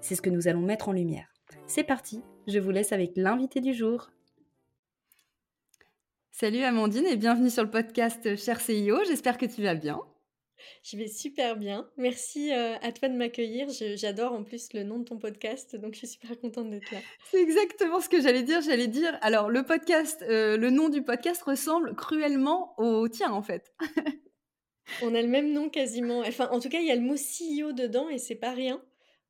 [0.00, 1.28] C'est ce que nous allons mettre en lumière.
[1.66, 4.10] C'est parti, je vous laisse avec l'invité du jour.
[6.30, 10.00] Salut Amandine et bienvenue sur le podcast Cher CIO, j'espère que tu vas bien.
[10.82, 11.88] Je vais super bien.
[11.96, 13.68] Merci euh, à toi de m'accueillir.
[13.96, 16.98] J'adore en plus le nom de ton podcast, donc je suis super contente d'être là.
[17.30, 18.60] C'est exactement ce que j'allais dire.
[18.60, 23.42] J'allais dire, alors le podcast, euh, le nom du podcast ressemble cruellement au tien en
[23.42, 23.72] fait.
[25.02, 26.20] On a le même nom quasiment.
[26.20, 28.82] Enfin, en tout cas, il y a le mot CEO dedans et c'est pas rien.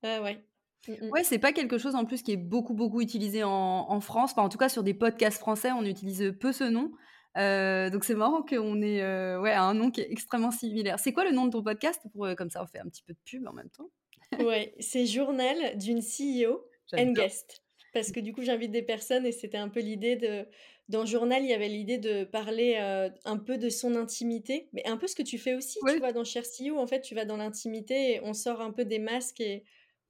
[0.04, 0.38] Euh, ouais.
[0.86, 1.10] Mm, mm.
[1.10, 4.32] Ouais, c'est pas quelque chose en plus qui est beaucoup beaucoup utilisé en, en France.
[4.32, 6.92] Enfin, en tout cas, sur des podcasts français, on utilise peu ce nom.
[7.36, 10.98] Euh, donc c'est marrant qu'on ait euh, ouais, un nom qui est extrêmement similaire.
[10.98, 12.00] C'est quoi le nom de ton podcast?
[12.12, 13.90] Pour euh, comme ça on fait un petit peu de pub en même temps
[14.44, 16.64] Ouais, c'est Journal d'une CEO
[16.96, 17.62] and guest.
[17.92, 20.46] Parce que du coup j'invite des personnes et c'était un peu l'idée de
[20.88, 22.76] dans Journal il y avait l'idée de parler
[23.24, 26.12] un peu de son intimité, mais un peu ce que tu fais aussi, tu vois
[26.12, 28.98] dans Cher CEO en fait tu vas dans l'intimité et on sort un peu des
[28.98, 29.64] masques et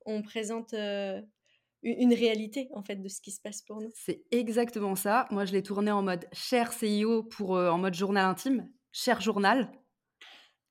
[0.09, 0.75] on présente
[1.83, 3.91] une réalité en fait de ce qui se passe pour nous.
[3.95, 5.27] C'est exactement ça.
[5.31, 9.21] Moi, je l'ai tourné en mode cher CIO pour euh, en mode journal intime, cher
[9.21, 9.71] journal.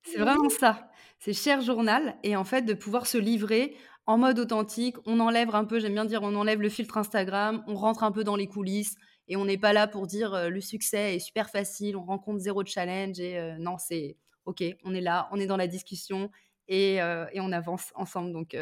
[0.03, 0.89] C'est vraiment ça.
[1.19, 4.95] C'est cher journal et en fait de pouvoir se livrer en mode authentique.
[5.05, 8.11] On enlève un peu, j'aime bien dire, on enlève le filtre Instagram, on rentre un
[8.11, 8.95] peu dans les coulisses
[9.27, 12.39] et on n'est pas là pour dire euh, le succès est super facile, on rencontre
[12.39, 16.31] zéro challenge et euh, non, c'est ok, on est là, on est dans la discussion
[16.69, 18.33] et, et on avance ensemble.
[18.33, 18.55] Donc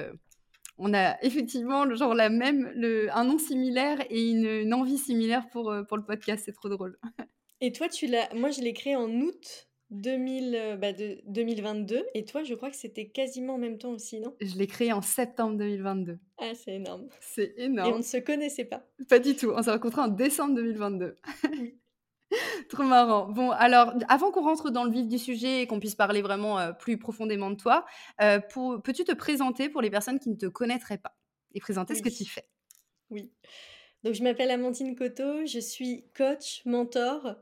[0.77, 5.71] on a effectivement genre la même, le, un nom similaire et une, envie similaire pour,
[5.71, 6.43] euh, pour le podcast.
[6.45, 6.99] C'est trop drôle.
[7.61, 12.05] Et toi, tu l'as, moi, je l'ai créé en août 2000, euh, bah, de, 2022.
[12.13, 14.35] Et toi, je crois que c'était quasiment en même temps aussi, non?
[14.41, 16.19] Je l'ai créé en septembre 2022.
[16.37, 17.07] Ah, c'est énorme.
[17.21, 17.89] C'est énorme.
[17.89, 18.83] Et on ne se connaissait pas.
[19.07, 19.51] Pas du tout.
[19.55, 21.15] On s'est rencontrés en décembre 2022.
[22.69, 23.27] Trop marrant.
[23.27, 26.59] Bon, alors, avant qu'on rentre dans le vif du sujet et qu'on puisse parler vraiment
[26.59, 27.85] euh, plus profondément de toi,
[28.21, 28.39] euh,
[28.83, 31.15] peux-tu te présenter pour les personnes qui ne te connaîtraient pas
[31.53, 32.47] et présenter ce que tu fais?
[33.09, 33.31] Oui.
[34.03, 37.35] Donc, je m'appelle Amandine Coteau, je suis coach, mentor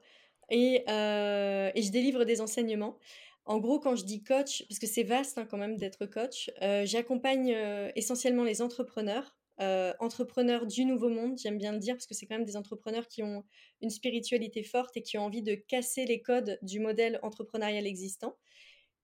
[0.49, 2.99] et, euh, et, je délivre des enseignements.
[3.45, 6.49] En gros, quand je dis coach, parce que c'est vaste hein, quand même d'être coach,
[6.83, 7.53] j'accompagne
[7.95, 12.25] essentiellement les entrepreneurs euh, entrepreneurs du nouveau monde, j'aime bien le dire, parce que c'est
[12.25, 13.43] quand même des entrepreneurs qui ont
[13.81, 18.35] une spiritualité forte et qui ont envie de casser les codes du modèle entrepreneurial existant.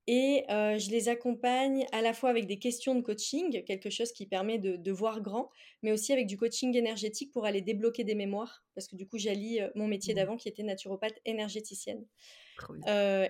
[0.07, 4.11] Et euh, je les accompagne à la fois avec des questions de coaching, quelque chose
[4.11, 5.51] qui permet de, voir grand,
[5.83, 9.19] mais aussi avec du coaching énergétique pour aller débloquer des mémoires, parce que du coup,
[9.19, 10.17] j'allie euh, mon métier mmh.
[10.17, 12.03] d'avant qui était naturopathe énergéticienne.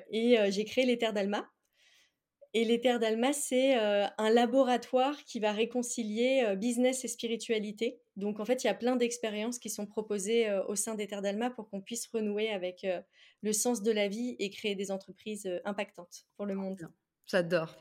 [0.10, 1.50] et j'ai créé les Terres d'Alma,
[2.56, 8.02] et les Terres d'Alma, c'est euh, un laboratoire qui va réconcilier euh, business et spiritualité.
[8.16, 11.06] Donc en fait, il y a plein d'expériences qui sont proposées euh, au sein des
[11.06, 12.86] Terres d'Alma pour qu'on puisse renouer avec
[13.42, 16.90] le sens de la vie et créer des entreprises impactantes pour le monde.
[17.30, 17.76] J'adore.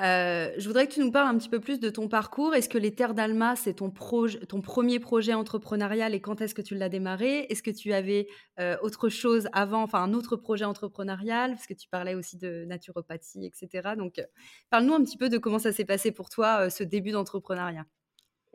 [0.00, 2.54] Euh, je voudrais que tu nous parles un petit peu plus de ton parcours.
[2.54, 6.62] Est-ce que les Terres d'Alma, c'est ton, ton premier projet entrepreneurial et quand est-ce que
[6.62, 7.46] tu l'as démarré?
[7.48, 8.26] Est-ce que tu avais
[8.58, 11.52] euh, autre chose avant, enfin un autre projet entrepreneurial?
[11.52, 13.90] Parce que tu parlais aussi de naturopathie, etc.
[13.96, 14.24] Donc, euh,
[14.70, 17.86] parle-nous un petit peu de comment ça s'est passé pour toi, ce début d'entrepreneuriat.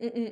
[0.01, 0.29] Mmh, mmh.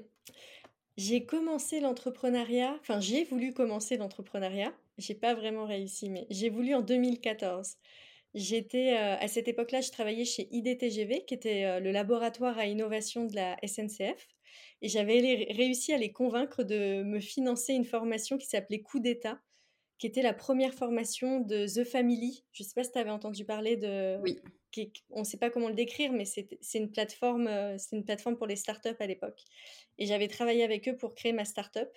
[0.97, 4.73] J'ai commencé l'entrepreneuriat, enfin j'ai voulu commencer l'entrepreneuriat.
[4.97, 7.75] J'ai pas vraiment réussi, mais j'ai voulu en 2014.
[8.37, 13.35] J'étais à cette époque-là, je travaillais chez IDTGV, qui était le laboratoire à innovation de
[13.35, 14.27] la SNCF,
[14.81, 19.39] et j'avais réussi à les convaincre de me financer une formation qui s'appelait Coup d'État,
[19.97, 22.45] qui était la première formation de The Family.
[22.51, 24.19] Je ne sais pas si tu avais entendu parler de.
[24.21, 24.39] Oui.
[25.09, 27.49] on ne sait pas comment le décrire, mais c'est une plateforme,
[27.79, 29.43] c'est une plateforme pour les startups à l'époque.
[29.97, 31.89] Et j'avais travaillé avec eux pour créer ma startup.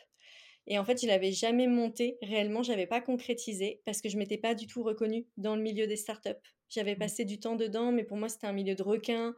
[0.66, 4.38] Et en fait, je l'avais jamais monté réellement, j'avais pas concrétisé parce que je m'étais
[4.38, 6.30] pas du tout reconnue dans le milieu des startups.
[6.68, 6.98] J'avais mmh.
[6.98, 9.34] passé du temps dedans, mais pour moi, c'était un milieu de requins.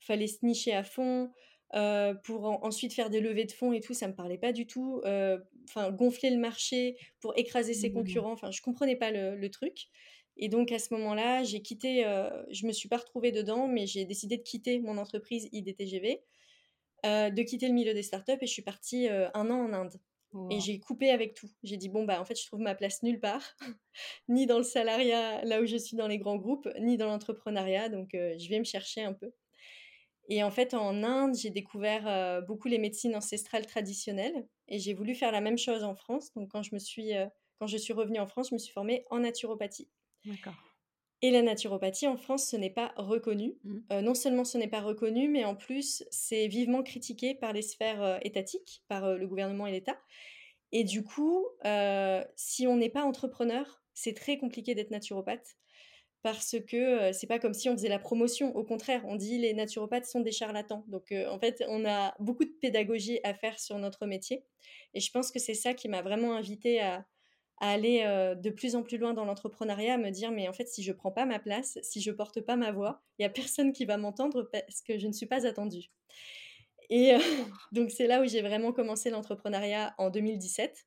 [0.00, 1.30] Fallait se nicher à fond.
[1.74, 4.66] Euh, pour ensuite faire des levées de fonds et tout, ça me parlait pas du
[4.66, 5.00] tout.
[5.04, 5.38] Euh,
[5.68, 7.94] enfin, gonfler le marché pour écraser ses mmh.
[7.94, 8.32] concurrents.
[8.32, 9.88] Enfin, je comprenais pas le, truc.
[10.36, 12.04] Et donc à ce moment-là, j'ai quitté.
[12.04, 16.22] Euh, je me suis pas retrouvée dedans, mais j'ai décidé de quitter mon entreprise IDTGV,
[17.04, 19.94] de quitter le milieu des startups et je suis partie un an en Inde.
[20.50, 21.48] Et j'ai coupé avec tout.
[21.62, 23.56] J'ai dit, bon, bah, en fait, je trouve ma place nulle part,
[24.28, 27.88] ni dans le salariat, là où je suis dans les grands groupes, ni dans l'entrepreneuriat.
[27.88, 29.32] Donc, je vais me chercher un peu.
[30.28, 34.46] Et en fait, en Inde, j'ai découvert beaucoup les médecines ancestrales traditionnelles.
[34.68, 36.32] Et j'ai voulu faire la même chose en France.
[36.34, 37.12] Donc, quand je, me suis,
[37.58, 39.88] quand je suis revenue en France, je me suis formée en naturopathie.
[40.24, 40.73] D'accord.
[41.24, 43.54] Et la naturopathie en France, ce n'est pas reconnu.
[43.64, 44.00] Mmh.
[44.00, 48.18] non seulement ce n'est pas reconnu, mais en plus, c'est vivement critiqué par les sphères
[48.20, 49.98] étatiques, par le gouvernement et l'État.
[50.70, 51.46] Et du coup,
[52.36, 55.56] si on n'est pas entrepreneur, c'est très compliqué d'être naturopathe
[56.20, 58.54] parce que c'est pas comme si on faisait la promotion.
[58.54, 60.84] Au contraire, on dit les naturopathes sont des charlatans.
[60.88, 64.44] Donc en fait, on a beaucoup de pédagogie à faire sur notre métier.
[64.92, 67.06] Et je pense que c'est ça qui m'a vraiment invité à,
[67.60, 68.04] à aller
[68.36, 70.92] de plus en plus loin dans l'entrepreneuriat, à me dire mais en fait si je
[70.92, 73.84] prends pas ma place, si je porte pas ma voix, il y a personne qui
[73.84, 75.90] va m'entendre parce que je ne suis pas attendue.
[76.90, 77.14] Et
[77.72, 80.86] donc c'est là où j'ai vraiment commencé l'entrepreneuriat en 2017,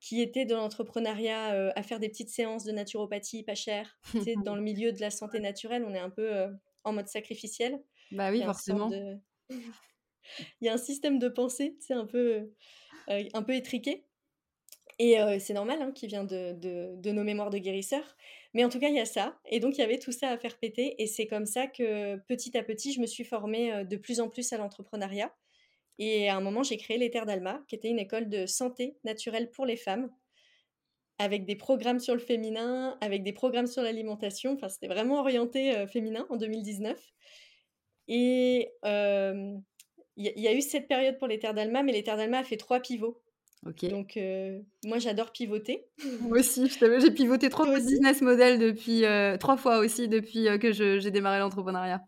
[0.00, 3.98] qui était dans l'entrepreneuriat à faire des petites séances de naturopathie pas chères.
[4.44, 6.46] dans le milieu de la santé naturelle, on est un peu
[6.84, 7.82] en mode sacrificiel.
[8.12, 8.90] Bah oui, forcément.
[10.60, 12.50] Il y a un système de pensée, c'est un peu
[13.08, 14.04] un peu étriqué.
[14.98, 18.16] Et c'est normal, hein, qui vient de, nos mémoires de guérisseurs.
[18.52, 19.38] Mais en tout cas, il y a ça.
[19.46, 21.00] Et donc, il y avait tout ça à faire péter.
[21.00, 24.28] Et c'est comme ça que, petit à petit, je me suis formée de plus en
[24.28, 25.32] plus à l'entrepreneuriat.
[26.00, 29.50] Et à un moment, j'ai créé les d'Alma, qui était une école de santé naturelle
[29.50, 30.10] pour les femmes,
[31.18, 34.54] avec des programmes sur le féminin, avec des programmes sur l'alimentation.
[34.54, 37.00] Enfin, c'était vraiment orienté féminin en 2019.
[38.08, 39.62] Et il
[40.16, 43.22] y, a eu cette période pour les d'Alma, mais les d'Alma a fait trois pivots.
[43.62, 45.86] Donc, euh, moi, j'adore pivoter.
[46.20, 50.72] Moi aussi, j'ai pivoté trois business model depuis, euh, trois fois aussi depuis euh, que
[50.72, 52.00] j'ai démarré l'entrepreneuriat.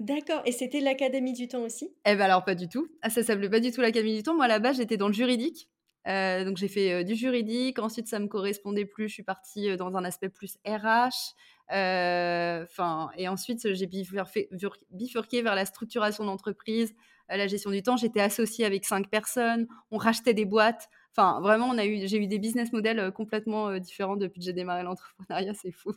[0.00, 0.42] D'accord.
[0.46, 1.94] Et c'était l'Académie du temps aussi?
[2.06, 2.88] Eh ben alors, pas du tout.
[3.02, 4.34] Ah, ça s'appelait pas du tout l'Académie du temps.
[4.34, 5.68] Moi, là-bas, j'étais dans le juridique.
[6.06, 7.78] donc, j'ai fait du juridique.
[7.78, 9.08] Ensuite, ça me correspondait plus.
[9.08, 11.34] Je suis partie dans un aspect plus RH.
[11.68, 16.94] Enfin, et ensuite, j'ai bifurqué vers la structuration d'entreprise,
[17.36, 17.96] la gestion du temps.
[17.96, 20.88] J'étais associée avec cinq personnes, on rachetait des boîtes.
[21.16, 24.40] Enfin, vraiment, on a eu, j'ai eu des business models euh, complètement euh, différents depuis
[24.40, 25.54] que j'ai démarré l'entrepreneuriat.
[25.54, 25.92] C'est fou.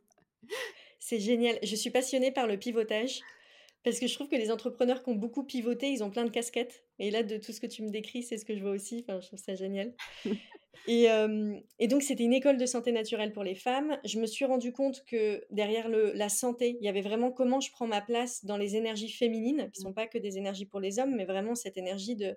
[0.99, 1.59] C'est génial.
[1.61, 3.21] Je suis passionnée par le pivotage
[3.83, 6.29] parce que je trouve que les entrepreneurs qui ont beaucoup pivoté, ils ont plein de
[6.29, 6.83] casquettes.
[6.99, 9.05] Et là, de tout ce que tu me décris, c'est ce que je vois aussi.
[9.07, 9.93] Enfin, je trouve ça génial.
[10.87, 11.07] Et,
[11.79, 13.97] et, donc, c'était une école de santé naturelle pour les femmes.
[14.03, 17.59] Je me suis rendu compte que derrière le, la santé, il y avait vraiment comment
[17.61, 20.65] je prends ma place dans les énergies féminines, qui ne sont pas que des énergies
[20.65, 22.35] pour les hommes, mais vraiment cette énergie de,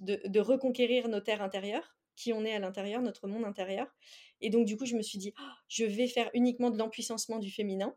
[0.00, 3.86] de, de reconquérir nos terres intérieures, qui on est à l'intérieur, notre monde intérieur.
[4.40, 7.38] Et donc, du coup, je me suis dit, «Oh, je vais faire uniquement de l'empuissancement
[7.38, 7.94] du féminin.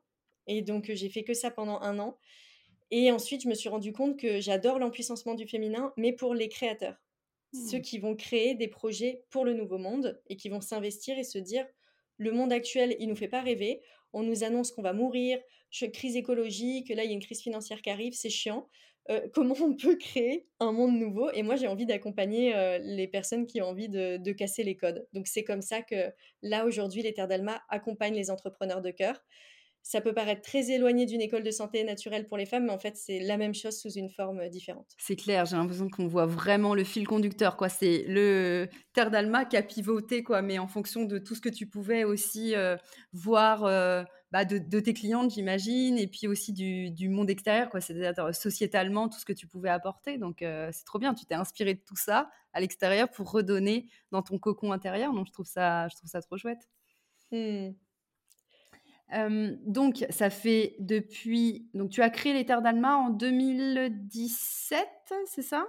[0.48, 2.18] Et donc, j'ai fait que ça pendant un an.
[2.92, 6.50] Et ensuite, je me suis rendu compte que j'adore l'empuissancement du féminin, mais pour les
[6.50, 6.96] créateurs
[7.54, 7.82] ceux mmh.
[7.82, 11.40] qui vont créer des projets pour le nouveau monde et qui vont s'investir et se
[11.40, 11.66] dire
[12.18, 13.82] le monde actuel, il nous fait pas rêver.
[14.14, 15.40] On nous annonce qu'on va mourir,
[15.94, 18.68] crise écologique, là il y a une crise financière qui arrive, c'est chiant.
[19.10, 21.32] Euh, comment on peut créer un monde nouveau?
[21.32, 24.76] Et moi, j'ai envie d'accompagner euh, les personnes qui ont envie de, de casser les
[24.76, 25.08] codes.
[25.14, 29.24] Donc, c'est comme ça que là, aujourd'hui, les Terres d'Alma accompagnent les entrepreneurs de cœur
[29.90, 32.78] ça peut paraître très éloigné d'une école de santé naturelle pour les femmes, mais en
[32.78, 34.86] fait, c'est la même chose sous une forme euh, différente.
[35.00, 37.58] C'est clair, j'ai l'impression qu'on voit vraiment le fil conducteur.
[37.58, 37.70] quoi.
[37.70, 41.50] C'est le Terre d'Alma qui a pivoté, quoi, mais en fonction de tout ce que
[41.50, 42.78] tu pouvais aussi euh,
[43.14, 47.82] voir euh, bah, de, tes clientes, j'imagine, et puis aussi du, monde extérieur, quoi.
[47.82, 50.20] c'est-à-dire sociétalement, tout ce que tu pouvais apporter.
[50.20, 54.22] Donc, c'est trop bien, tu t'es inspiré de tout ça à l'extérieur pour redonner dans
[54.22, 55.14] ton cocon intérieur.
[55.16, 56.70] Donc, je trouve ça, je trouve ça trop chouette.
[57.32, 57.72] Mmh
[59.66, 61.70] donc, ça fait depuis.
[61.74, 64.80] Donc, tu as créé les Terres d'Alma en 2017,
[65.26, 65.68] c'est ça?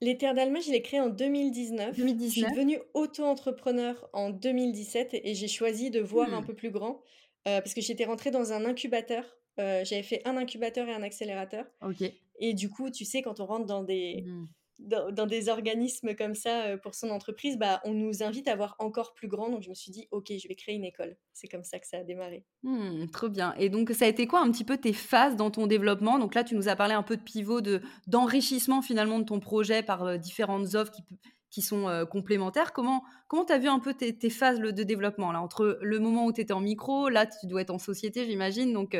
[0.00, 1.96] Les Terres d'Alma, je l'ai créé en 2019.
[1.96, 2.28] 2019.
[2.28, 6.46] Je suis devenue auto-entrepreneur en 2017 et j'ai choisi de voir un mmh.
[6.46, 7.02] peu plus grand
[7.44, 9.24] parce que j'étais rentrée dans un incubateur.
[9.56, 11.64] J'avais fait un incubateur et un accélérateur.
[11.82, 12.02] Ok.
[12.40, 14.24] Et du coup, tu sais, quand on rentre dans des.
[14.26, 14.46] Mmh
[14.78, 18.76] dans, des organismes comme ça euh, pour son entreprise, bah, on nous invite à voir
[18.78, 19.48] encore plus grand.
[19.48, 21.16] Donc je me suis dit, ok, je vais créer une école.
[21.32, 22.44] C'est comme ça que ça a démarré.
[22.62, 23.54] Mmh, trop bien.
[23.58, 26.18] Et donc ça a été quoi un petit peu tes phases dans ton développement?
[26.18, 29.40] Donc là, tu nous as parlé un peu de pivot, de d'enrichissement finalement de ton
[29.40, 31.02] projet par euh, différentes offres qui,
[31.50, 32.72] qui sont complémentaires.
[32.72, 35.40] Comment comment tu as vu un peu tes, phases de développement là?
[35.40, 38.72] Entre le moment où tu étais en micro, là tu dois être en société, j'imagine.
[38.72, 38.96] Donc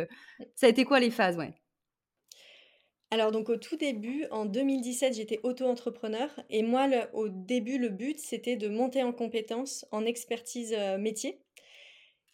[0.54, 1.52] ça a été quoi les phases, ouais
[3.10, 8.18] alors donc au tout début, en 2017, j'étais auto-entrepreneur et moi au début le but
[8.18, 11.40] c'était de monter en compétences en expertise métier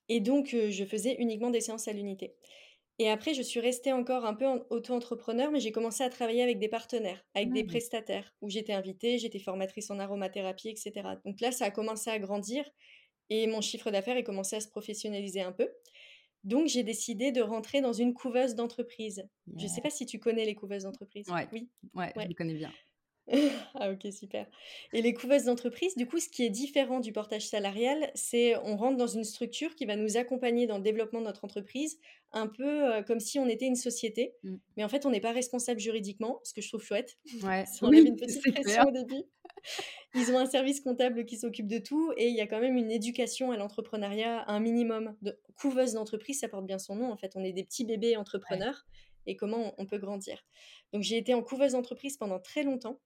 [0.08, 2.34] et donc je faisais uniquement des séances à l'unité.
[3.00, 6.58] Et après, je suis restée encore un peu auto-entrepreneur, mais j'ai commencé à travailler avec
[6.58, 7.68] des partenaires, avec des mmh.
[7.68, 10.92] prestataires, où j'étais invitée, j'étais formatrice en aromathérapie, etc.
[11.24, 12.62] Donc là, ça a commencé à grandir
[13.30, 15.70] et mon chiffre d'affaires a commencé à se professionnaliser un peu.
[16.44, 19.24] Donc, j'ai décidé de rentrer dans une couveuse d'entreprise.
[19.56, 21.26] Je ne sais pas si tu connais les couveuses d'entreprise.
[21.52, 22.72] Oui, ouais, je les connais bien.
[23.74, 24.46] ah ok, super.
[24.92, 28.76] Et les couveuses d'entreprise, du coup, ce qui est différent du portage salarial, c'est on
[28.76, 31.98] rentre dans une structure qui va nous accompagner dans le développement de notre entreprise,
[32.32, 34.34] un peu euh, comme si on était une société.
[34.42, 34.56] Mmh.
[34.76, 37.18] Mais en fait, on n'est pas responsable juridiquement, ce que je trouve chouette.
[37.42, 37.64] Ouais.
[37.82, 39.22] on avait une petite pression au début.
[40.14, 42.76] Ils ont un service comptable qui s'occupe de tout et il y a quand même
[42.76, 45.14] une éducation à l'entrepreneuriat, un minimum.
[45.22, 45.38] De...
[45.56, 47.12] Couveuse d'entreprise, ça porte bien son nom.
[47.12, 48.86] En fait, on est des petits bébés entrepreneurs
[49.26, 50.44] et comment on peut grandir.
[50.92, 52.98] Donc, j'ai été en couveuse d'entreprise pendant très longtemps.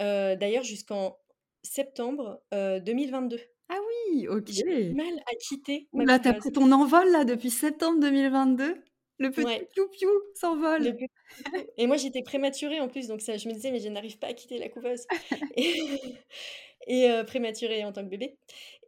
[0.00, 1.18] Euh, d'ailleurs jusqu'en
[1.62, 3.36] septembre 2022.
[3.36, 3.78] Euh, ah
[4.12, 4.48] oui, ok.
[4.48, 5.88] J'ai mal à quitter.
[5.92, 8.82] Là, t'as pris ton envol là depuis septembre 2022.
[9.20, 10.96] Le petit piou-piou s'envole.
[11.76, 14.28] Et moi, j'étais prématurée en plus, donc ça, je me disais, mais je n'arrive pas
[14.28, 15.06] à quitter la couveuse.
[16.86, 18.38] et, euh, prématurée en tant que bébé.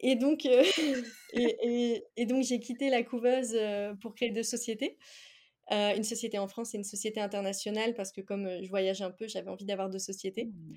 [0.01, 0.47] Et donc,
[1.35, 3.55] et, et, donc j'ai quitté la couveuse
[4.01, 4.97] pour créer deux sociétés.
[5.71, 9.29] une société en France et une société internationale, parce que comme je voyage un peu,
[9.29, 10.47] j'avais envie d'avoir deux sociétés.
[10.47, 10.75] Mmh.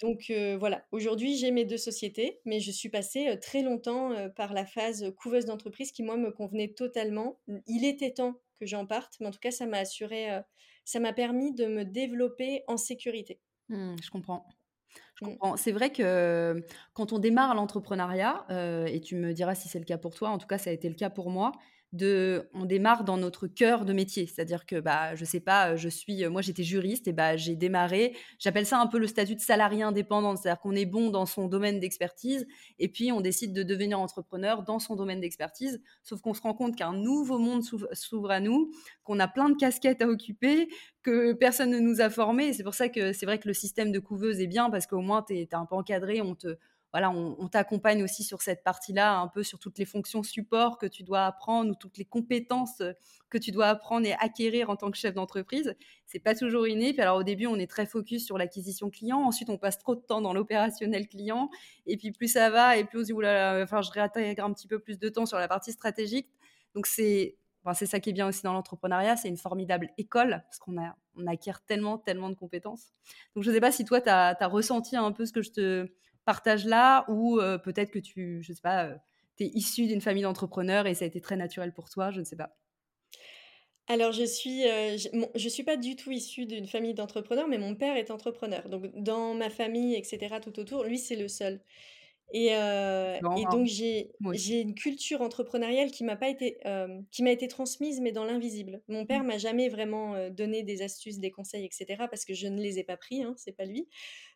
[0.00, 4.64] Donc voilà, aujourd'hui j'ai mes deux sociétés, mais je suis passée très longtemps par la
[4.64, 7.40] phase couveuse d'entreprise qui moi me convenait totalement.
[7.66, 10.28] Il était temps que j'en parte, mais en tout cas ça m'a assuré,
[10.84, 13.40] ça m'a permis de me développer en sécurité.
[13.68, 14.46] Mmh, je comprends.
[15.16, 15.28] Je mmh.
[15.30, 15.56] comprends.
[15.56, 16.64] C'est vrai que
[16.94, 18.46] quand on démarre l'entrepreneuriat,
[18.86, 20.72] et tu me diras si c'est le cas pour toi, en tout cas ça a
[20.72, 21.52] été le cas pour moi,
[21.92, 24.26] de, on démarre dans notre cœur de métier.
[24.26, 28.16] C'est-à-dire que, bah, je sais pas, je suis, moi j'étais juriste et bah, j'ai démarré,
[28.38, 30.36] j'appelle ça un peu le statut de salarié indépendant.
[30.36, 32.46] C'est-à-dire qu'on est bon dans son domaine d'expertise
[32.78, 35.82] et puis on décide de devenir entrepreneur dans son domaine d'expertise.
[36.02, 38.72] Sauf qu'on se rend compte qu'un nouveau monde s'ouvre à nous,
[39.04, 40.68] qu'on a plein de casquettes à occuper,
[41.02, 42.52] que personne ne nous a formés.
[42.52, 45.00] c'est pour ça que c'est vrai que le système de couveuse est bien parce qu'au
[45.00, 46.56] moins tu es, un peu encadré, on te
[46.92, 50.86] voilà, on, t'accompagne aussi sur cette partie-là, un peu sur toutes les fonctions support que
[50.86, 52.92] tu dois apprendre ou toutes les compétences euh,
[53.30, 55.74] que tu dois apprendre et acquérir en tant que chef d'entreprise.
[56.06, 56.94] C'est pas toujours inné.
[56.98, 59.18] Alors au début, on est très focus sur l'acquisition client.
[59.20, 61.48] Ensuite, on passe trop de temps dans l'opérationnel client.
[61.86, 64.52] Et puis plus ça va, et plus on se dit oulala, enfin, je réintègre un
[64.52, 66.28] petit peu plus de temps sur la partie stratégique.
[66.74, 67.36] Donc c'est
[67.74, 70.76] c'est ça qui est bien aussi dans l'entrepreneuriat, c'est une formidable école, parce qu'on
[71.26, 72.92] acquiert tellement, tellement de compétences.
[73.34, 75.50] Donc je ne sais pas si toi, tu as, ressenti un peu ce que je
[75.52, 75.88] te,
[76.24, 78.90] partage là ou peut-être que tu, je sais pas,
[79.36, 82.20] tu es issu d'une famille d'entrepreneurs et ça a été très naturel pour toi, je
[82.20, 82.56] ne sais pas.
[83.88, 87.96] Alors je suis, je, suis pas du tout issue d'une famille d'entrepreneurs, mais mon père
[87.96, 88.68] est entrepreneur.
[88.68, 91.60] Donc dans ma famille, etc., tout autour, lui c'est le seul.
[92.34, 96.58] Et, et donc j'ai une culture entrepreneuriale qui m'a pas été
[97.10, 98.82] qui m'a été transmise mais dans l'invisible.
[98.88, 99.26] Mon père mmh.
[99.26, 102.04] m'a jamais vraiment donné des astuces, des conseils, etc.
[102.10, 103.86] parce que je ne les ai pas pris, hein, c'est pas lui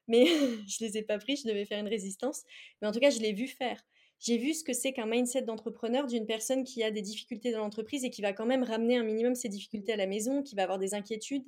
[0.09, 0.26] mais
[0.69, 2.43] je les ai pas pris, je devais faire une résistance.
[2.81, 3.83] Mais en tout cas, je l'ai vu faire.
[4.19, 7.59] J'ai vu ce que c'est qu'un mindset d'entrepreneur d'une personne qui a des difficultés dans
[7.59, 10.55] l'entreprise et qui va quand même ramener un minimum ses difficultés à la maison, qui
[10.55, 11.45] va avoir des inquiétudes.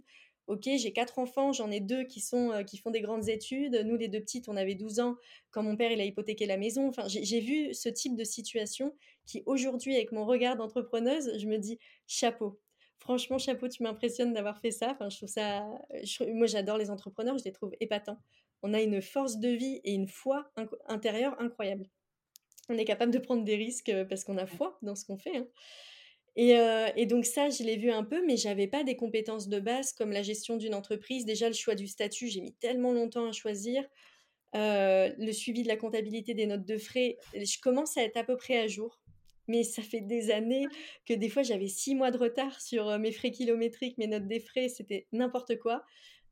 [0.49, 3.83] Ok, j'ai quatre enfants, j'en ai deux qui, sont, euh, qui font des grandes études.
[3.87, 5.17] Nous, les deux petites, on avait 12 ans
[5.50, 6.88] quand mon père il a hypothéqué la maison.
[6.88, 11.59] Enfin, j'ai vu ce type de situation qui, aujourd'hui, avec mon regard d'entrepreneuse, je me
[11.59, 12.61] dis chapeau.
[12.99, 14.90] Franchement, chapeau, tu m'impressionnes d'avoir fait ça.
[14.93, 15.64] Enfin, je trouve ça.
[16.35, 18.19] moi, j'adore les entrepreneurs, je les trouve épatants
[18.62, 20.50] on a une force de vie et une foi
[20.87, 21.87] intérieure incroyable.
[22.69, 25.17] On est capable de prendre des risques euh, parce qu'on a foi dans ce qu'on
[25.17, 25.37] fait.
[25.37, 25.47] Hein.
[26.38, 29.59] Euh, et, donc ça, je l'ai vu un peu, mais j'avais pas des compétences de
[29.59, 31.25] base comme la gestion d'une entreprise.
[31.25, 33.85] Déjà, le choix du statut, j'ai mis tellement longtemps à choisir.
[34.54, 38.25] Euh, le suivi de la comptabilité des notes de frais, je commence à être à
[38.25, 39.00] peu près à jour.
[39.49, 40.66] Mais ça fait des années
[41.07, 44.40] que des fois j'avais six mois de retard sur mes frais kilométriques, mes notes des
[44.40, 45.85] frais, c'était n'importe quoi.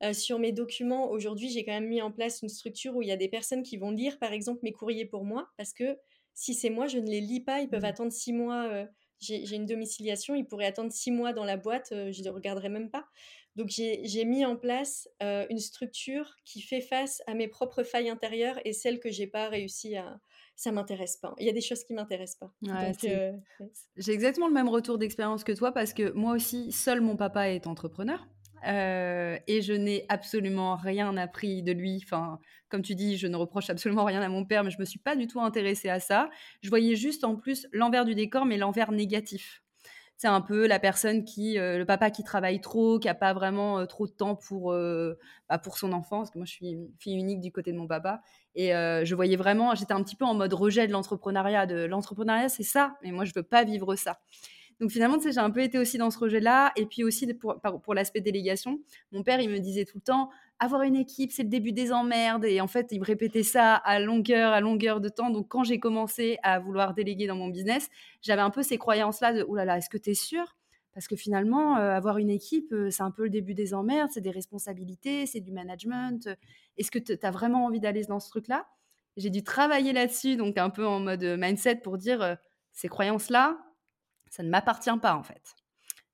[0.02, 3.08] Euh, sur mes documents, aujourd'hui, j'ai quand même mis en place une structure où il
[3.08, 5.96] y a des personnes qui vont lire, par exemple, mes courriers pour moi, parce que
[6.34, 7.84] si c'est moi, je ne les lis pas, ils peuvent mmh.
[7.86, 8.86] attendre six mois.
[9.30, 12.30] Euh, j'ai une domiciliation, ils pourraient attendre six mois dans la boîte, euh, je ne
[12.30, 13.06] regarderai même pas.
[13.56, 18.60] Donc j'ai mis en place une structure qui fait face à mes propres failles intérieures
[18.66, 20.20] et celles que j'ai pas réussi à,
[20.56, 21.34] ça m'intéresse pas.
[21.38, 22.52] Il y a des choses qui m'intéressent pas.
[23.96, 27.48] J'ai exactement le même retour d'expérience que toi parce que moi aussi, seul mon papa
[27.48, 28.26] est entrepreneur.
[28.64, 32.00] Et je n'ai absolument rien appris de lui.
[32.04, 34.84] Enfin, comme tu dis, je ne reproche absolument rien à mon père, mais je me
[34.84, 36.30] suis pas du tout intéressée à ça.
[36.62, 39.62] Je voyais juste en plus l'envers du décor, mais l'envers négatif.
[40.18, 43.86] C'est un peu la personne qui, le papa qui travaille trop, qui a pas vraiment
[43.86, 44.72] trop de temps pour,
[45.48, 47.86] bah, pour son enfant, parce que moi je suis fille unique du côté de mon
[47.86, 48.22] papa.
[48.54, 51.66] Et je voyais vraiment, j'étais un petit peu en mode rejet de l'entrepreneuriat.
[51.66, 54.18] De l'entrepreneuriat, c'est ça, mais moi je veux pas vivre ça.
[54.80, 56.72] Donc finalement, j'ai un peu été aussi dans ce rejet-là.
[56.76, 58.78] Et puis aussi pour, l'aspect délégation,
[59.12, 61.92] mon père, il me disait tout le temps, avoir une équipe, c'est le début des
[61.92, 62.44] emmerdes.
[62.44, 65.30] Et en fait, il me répétait ça à longueur, à longueur de temps.
[65.30, 67.88] Donc quand j'ai commencé à vouloir déléguer dans mon business,
[68.22, 70.56] j'avais un peu ces croyances-là de, oh là là, est-ce que tu es sûr
[70.96, 74.08] parce que finalement, euh, avoir une équipe, euh, c'est un peu le début des emmerdes,
[74.14, 76.26] c'est des responsabilités, c'est du management.
[76.78, 78.66] Est-ce que tu as vraiment envie d'aller dans ce truc-là?
[79.18, 82.34] J'ai dû travailler là-dessus, donc un peu en mode mindset pour dire, euh,
[82.72, 83.58] ces croyances-là,
[84.36, 85.54] ça ne m'appartient pas en fait.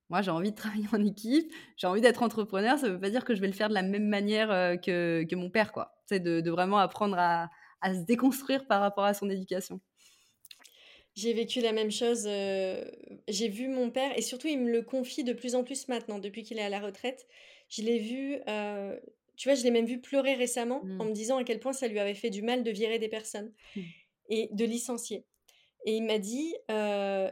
[0.09, 2.79] Moi, j'ai envie de travailler en équipe, j'ai envie d'être entrepreneur.
[2.79, 5.25] Ça ne veut pas dire que je vais le faire de la même manière que,
[5.25, 5.95] que mon père, quoi.
[6.07, 7.49] C'est de, vraiment apprendre à,
[7.81, 9.81] à, se déconstruire par rapport à son éducation.
[11.15, 12.25] J'ai vécu la même chose.
[12.25, 16.19] j'ai vu mon père, et surtout, il me le confie de plus en plus maintenant,
[16.19, 17.27] depuis qu'il est à la retraite.
[17.71, 18.39] Je l'ai vu,
[19.37, 21.09] tu vois, je l'ai même vu pleurer récemment en mmh.
[21.09, 23.51] me disant à quel point ça lui avait fait du mal de virer des personnes
[23.75, 23.81] mmh.
[24.29, 25.25] et de licencier.
[25.85, 26.55] Et il m'a dit,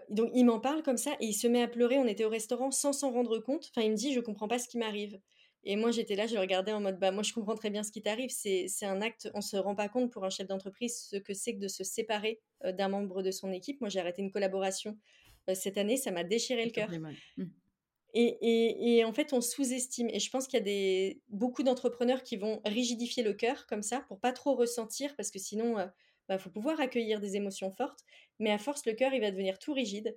[0.09, 1.99] donc il m'en parle comme ça, et il se met à pleurer.
[1.99, 3.71] On était au restaurant sans s'en rendre compte.
[3.71, 5.21] Enfin, il me dit, je comprends pas ce qui m'arrive.
[5.63, 7.83] Et moi, j'étais là, je le regardais en mode, bah, moi, je comprends très bien
[7.83, 8.31] ce qui t'arrive.
[8.31, 11.55] C'est un acte, on se rend pas compte pour un chef d'entreprise ce que c'est
[11.55, 13.81] que de se séparer d'un membre de son équipe.
[13.81, 14.97] Moi, j'ai arrêté une collaboration
[15.55, 16.91] cette année, ça m'a déchiré le cœur.
[16.91, 17.45] Mmh.
[18.15, 20.09] Et, et, et, en fait, on sous-estime.
[20.13, 23.83] Et je pense qu'il y a des, beaucoup d'entrepreneurs qui vont rigidifier le cœur comme
[23.83, 25.77] ça pour pas trop ressentir, parce que sinon,
[26.31, 28.01] bah, faut pouvoir accueillir des émotions fortes,
[28.39, 30.17] mais à force, le cœur, il va devenir tout rigide.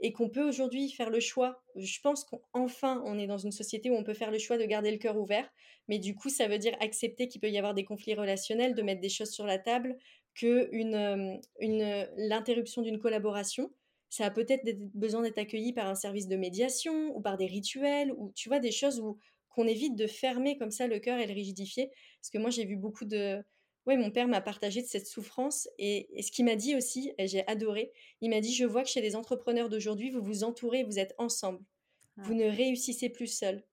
[0.00, 1.62] Et qu'on peut aujourd'hui faire le choix.
[1.76, 4.64] Je pense qu'enfin, on est dans une société où on peut faire le choix de
[4.64, 5.48] garder le cœur ouvert,
[5.88, 8.82] mais du coup, ça veut dire accepter qu'il peut y avoir des conflits relationnels, de
[8.82, 9.96] mettre des choses sur la table,
[10.34, 13.72] que une, euh, une, l'interruption d'une collaboration,
[14.10, 18.12] ça a peut-être besoin d'être accueilli par un service de médiation ou par des rituels,
[18.12, 21.26] ou tu vois, des choses où qu'on évite de fermer comme ça le cœur et
[21.26, 21.90] le rigidifier.
[22.20, 23.42] Parce que moi, j'ai vu beaucoup de,
[23.86, 27.26] oui, mon père m'a partagé de cette souffrance et, ce qu'il m'a dit aussi, et
[27.26, 30.84] j'ai adoré, il m'a dit, je vois que chez les entrepreneurs d'aujourd'hui, vous vous entourez,
[30.84, 31.60] vous êtes ensemble.
[32.16, 32.36] Vous ah.
[32.36, 33.64] ne réussissez plus seul.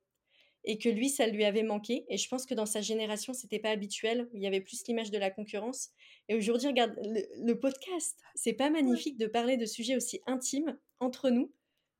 [0.64, 2.06] Et que lui, ça lui avait manqué.
[2.10, 4.30] Et je pense que dans sa génération, c'était pas habituel.
[4.34, 5.90] Il y avait plus l'image de la concurrence.
[6.28, 11.30] Et aujourd'hui, regarde, le, podcast, c'est pas magnifique de parler de sujets aussi intimes entre
[11.30, 11.52] nous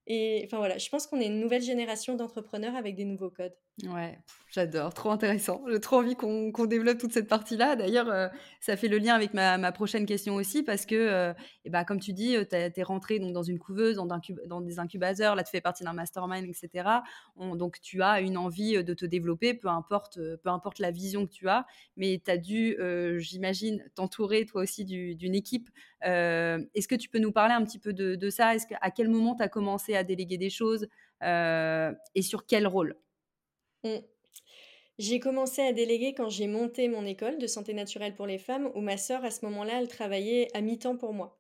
[0.08, 3.56] et enfin voilà, je pense qu'on est une nouvelle génération d'entrepreneurs avec des nouveaux codes.
[3.88, 4.20] Ouais,
[4.52, 5.64] j'adore, trop intéressant.
[5.68, 7.76] J'ai trop envie qu'on développe toute cette partie-là.
[7.76, 8.28] D'ailleurs, euh,
[8.60, 11.34] ça fait le lien avec ma, prochaine question aussi, parce que, euh,
[11.66, 14.62] et bah, comme tu dis, euh, tu es rentré donc, dans une couveuse, dans, dans,
[14.62, 17.02] des incubateurs, là tu fais partie d'un mastermind, etc.
[17.56, 21.32] donc tu as une envie de te développer, peu importe, peu importe la vision que
[21.32, 21.66] tu as,
[21.98, 22.78] mais tu as dû,
[23.18, 25.70] j'imagine, t'entourer toi aussi d'une équipe.
[26.02, 28.54] Est-ce que tu peux nous parler un petit peu de, ça?
[28.54, 30.88] Est-ce À quel moment tu as commencé à déléguer des choses?
[31.24, 32.96] Et sur quel rôle?
[33.84, 33.98] Mmh.
[35.00, 38.70] J'ai commencé à déléguer quand j'ai monté mon école de santé naturelle pour les femmes,
[38.76, 41.38] où ma sœur, à ce moment-là, elle travaillait à mi-temps pour moi.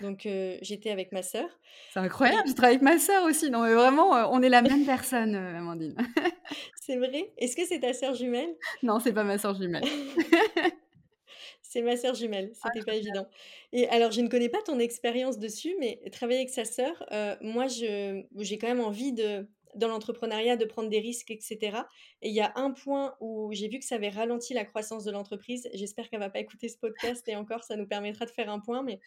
[0.00, 1.48] Donc euh, j'étais avec ma sœur.
[1.92, 3.50] C'est incroyable, je travaille avec ma sœur aussi.
[3.50, 5.94] Non mais vraiment, euh, on est la même personne, euh, Amandine.
[6.80, 7.32] c'est vrai?
[7.38, 8.54] Est-ce que c'est ta sœur jumelle?
[8.82, 9.84] Non, c'est pas ma sœur jumelle.
[11.62, 13.26] c'est ma sœur jumelle, ah, c'était pas évident.
[13.72, 17.04] Et alors, je ne connais pas ton expérience dessus, mais travailler avec sa sœur,
[17.40, 21.78] moi, j'ai quand même envie de, dans l'entrepreneuriat de prendre des risques, etc.
[22.22, 25.04] Et il y a un point où j'ai vu que ça avait ralenti la croissance
[25.04, 25.68] de l'entreprise.
[25.74, 28.60] J'espère qu'elle va pas écouter ce podcast et encore, ça nous permettra de faire un
[28.60, 28.82] point.
[28.82, 29.00] Mais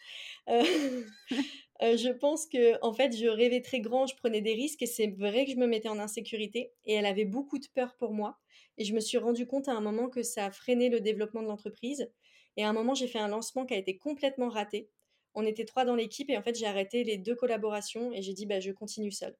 [0.48, 0.62] euh,
[1.82, 4.86] euh, je pense que en fait, je rêvais très grand, je prenais des risques et
[4.86, 6.72] c'est vrai que je me mettais en insécurité.
[6.84, 8.38] Et elle avait beaucoup de peur pour moi.
[8.78, 11.42] Et je me suis rendu compte à un moment que ça a freiné le développement
[11.42, 12.10] de l'entreprise.
[12.56, 14.88] Et à un moment, j'ai fait un lancement qui a été complètement raté.
[15.34, 18.34] On était trois dans l'équipe et en fait, j'ai arrêté les deux collaborations et j'ai
[18.34, 19.36] dit, bah, je continue seule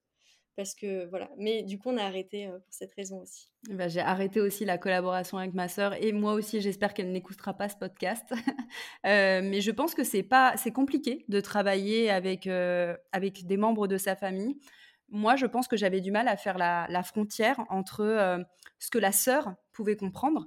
[0.61, 1.31] parce que voilà.
[1.39, 3.49] Mais du coup, on a arrêté pour cette raison aussi.
[3.71, 7.55] Bah, j'ai arrêté aussi la collaboration avec ma sœur et moi aussi, j'espère qu'elle n'écoutera
[7.55, 8.35] pas ce podcast.
[9.05, 13.97] mais je pense que c'est pas, c'est compliqué de travailler avec avec des membres de
[13.97, 14.61] sa famille.
[15.09, 18.45] Moi, je pense que j'avais du mal à faire la, frontière entre
[18.79, 20.47] ce que la sœur pouvait comprendre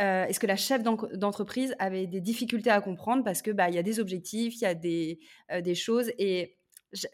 [0.00, 3.78] euh, est-ce que la chef d'entreprise avait des difficultés à comprendre parce que bah y
[3.78, 5.20] a des objectifs, il y a des,
[5.62, 6.56] des choses et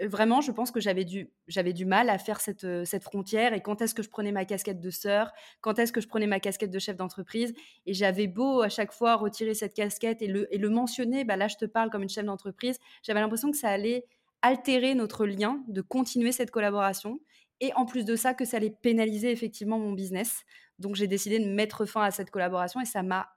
[0.00, 3.54] vraiment, je pense que j'avais du, j'avais du mal à faire cette, euh, cette frontière.
[3.54, 6.26] Et quand est-ce que je prenais ma casquette de sœur Quand est-ce que je prenais
[6.26, 7.54] ma casquette de chef d'entreprise
[7.86, 11.36] Et j'avais beau à chaque fois retirer cette casquette et le, et le mentionner, bah
[11.36, 12.78] là, je te parle comme une chef d'entreprise.
[13.02, 14.04] J'avais l'impression que ça allait
[14.42, 17.20] altérer notre lien, de continuer cette collaboration.
[17.62, 20.44] et en plus de ça, que ça allait pénaliser effectivement mon business.
[20.78, 23.28] Donc j'ai décidé de mettre fin à cette collaboration et ça m'a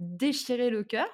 [0.00, 1.06] déchiré le cœur,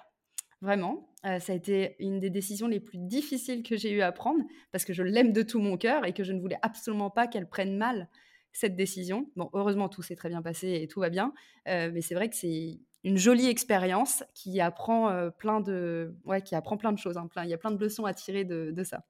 [0.60, 1.08] vraiment.
[1.24, 4.44] Euh, ça a été une des décisions les plus difficiles que j'ai eu à prendre
[4.72, 7.26] parce que je l'aime de tout mon cœur et que je ne voulais absolument pas
[7.26, 8.08] qu'elle prenne mal
[8.52, 9.30] cette décision.
[9.36, 11.32] Bon, heureusement, tout s'est très bien passé et tout va bien.
[11.68, 16.42] Euh, mais c'est vrai que c'est une jolie expérience qui apprend euh, plein de, ouais,
[16.42, 17.16] qui apprend plein de choses.
[17.16, 19.04] Hein, il y a plein de leçons à tirer de, de ça.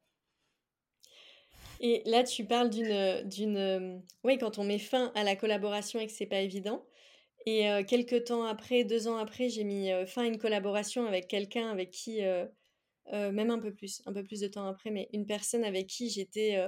[1.80, 6.06] Et là, tu parles d'une, d'une, oui, quand on met fin à la collaboration et
[6.06, 6.84] que c'est pas évident.
[7.46, 11.70] Et quelques temps après, deux ans après, j'ai mis fin à une collaboration avec quelqu'un
[11.70, 12.20] avec qui,
[13.10, 16.10] même un peu plus, un peu plus de temps après, mais une personne avec qui
[16.10, 16.58] j'étais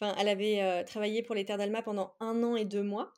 [0.00, 3.12] Enfin, elle avait travaillé pour les Terres d'Alma pendant un an et deux mois.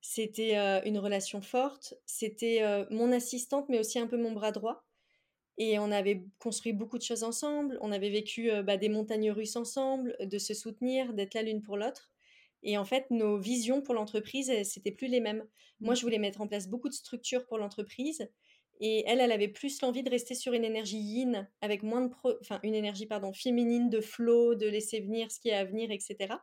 [0.00, 1.94] C'était une relation forte.
[2.06, 4.84] C'était mon assistante, mais aussi un peu mon bras droit.
[5.58, 7.78] Et on avait construit beaucoup de choses ensemble.
[7.82, 11.76] On avait vécu bah, des montagnes russes ensemble, de se soutenir, d'être là l'une pour
[11.76, 12.11] l'autre.
[12.62, 15.44] Et en fait, nos visions pour l'entreprise, c'était plus les mêmes.
[15.80, 15.96] Moi, mmh.
[15.96, 18.28] je voulais mettre en place beaucoup de structures pour l'entreprise.
[18.80, 22.10] Et elle, elle avait plus l'envie de rester sur une énergie yin, avec moins de...
[22.40, 25.90] Enfin, une énergie, pardon, féminine, de flow, de laisser venir ce qui est à venir,
[25.90, 26.34] etc.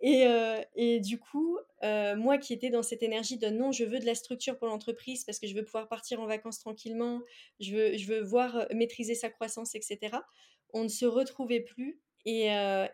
[0.00, 3.84] Et, euh, et du coup, euh, moi qui étais dans cette énergie de non, je
[3.84, 7.22] veux de la structure pour l'entreprise parce que je veux pouvoir partir en vacances tranquillement,
[7.60, 10.18] je veux, je veux voir euh, maîtriser sa croissance, etc.,
[10.72, 12.00] on ne se retrouvait plus.
[12.26, 12.48] Et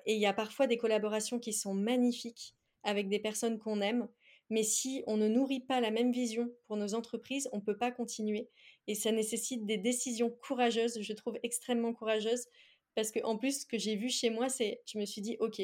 [0.07, 4.09] il y a parfois des collaborations qui sont magnifiques avec des personnes qu'on aime
[4.53, 7.79] mais si on ne nourrit pas la même vision pour nos entreprises, on ne peut
[7.79, 8.51] pas continuer.
[8.87, 12.47] Et ça nécessite des décisions courageuses, je trouve extrêmement courageuses,
[12.95, 15.39] parce que en plus, ce que j'ai vu chez moi, c'est, je me suis dit,
[15.41, 15.63] ok,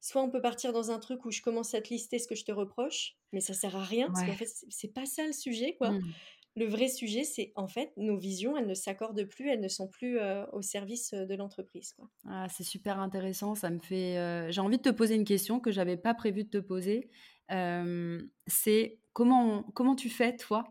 [0.00, 2.36] soit on peut partir dans un truc où je commence à te lister ce que
[2.36, 5.32] je te reproche, mais ça sert à rien, parce qu'en fait, c'est pas ça le
[5.32, 5.90] sujet, quoi.
[5.90, 6.14] Mmh.
[6.58, 9.86] Le vrai sujet, c'est en fait nos visions, elles ne s'accordent plus, elles ne sont
[9.86, 11.94] plus euh, au service euh, de l'entreprise.
[12.26, 13.54] Ah, c'est super intéressant.
[13.54, 14.18] Ça me fait.
[14.18, 17.10] Euh, j'ai envie de te poser une question que j'avais pas prévu de te poser
[18.46, 20.64] c'est comment, comment tu fais, toi,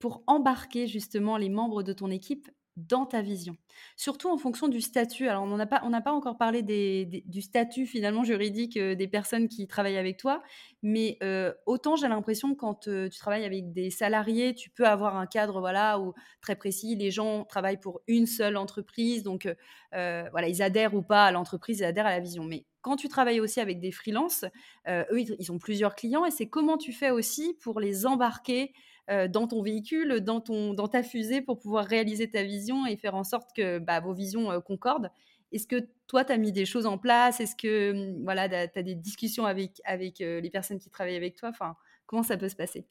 [0.00, 3.56] pour embarquer justement les membres de ton équipe dans ta vision.
[3.96, 5.28] Surtout en fonction du statut.
[5.28, 9.96] Alors, on n'a pas, pas encore parlé du statut finalement juridique des personnes qui travaillent
[9.96, 10.42] avec toi,
[10.82, 11.18] mais
[11.66, 16.00] autant j'ai l'impression quand tu travailles avec des salariés, tu peux avoir un cadre voilà,
[16.00, 19.48] où, très précis, les gens travaillent pour une seule entreprise, donc
[19.92, 22.44] voilà, ils adhèrent ou pas à l'entreprise, ils adhèrent à la vision.
[22.44, 24.44] Mais quand tu travailles aussi avec des freelances,
[24.88, 28.72] eux, ils ont plusieurs clients et c'est comment tu fais aussi pour les embarquer
[29.10, 32.96] euh, dans ton véhicule, dans, ton, dans ta fusée pour pouvoir réaliser ta vision et
[32.96, 35.10] faire en sorte que bah, vos visions euh, concordent.
[35.52, 37.38] Est-ce que toi, tu as mis des choses en place?
[37.38, 41.16] Est-ce que hum, voilà, tu as des discussions avec, avec euh, les personnes qui travaillent
[41.16, 41.50] avec toi?
[41.50, 42.86] Enfin, Comment ça peut se passer?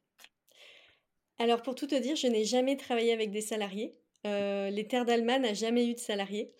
[1.39, 3.93] Alors, pour tout te dire, je n'ai jamais travaillé avec des salariés.
[4.23, 6.53] les Terres d'Allemagne n'a jamais eu de salariés.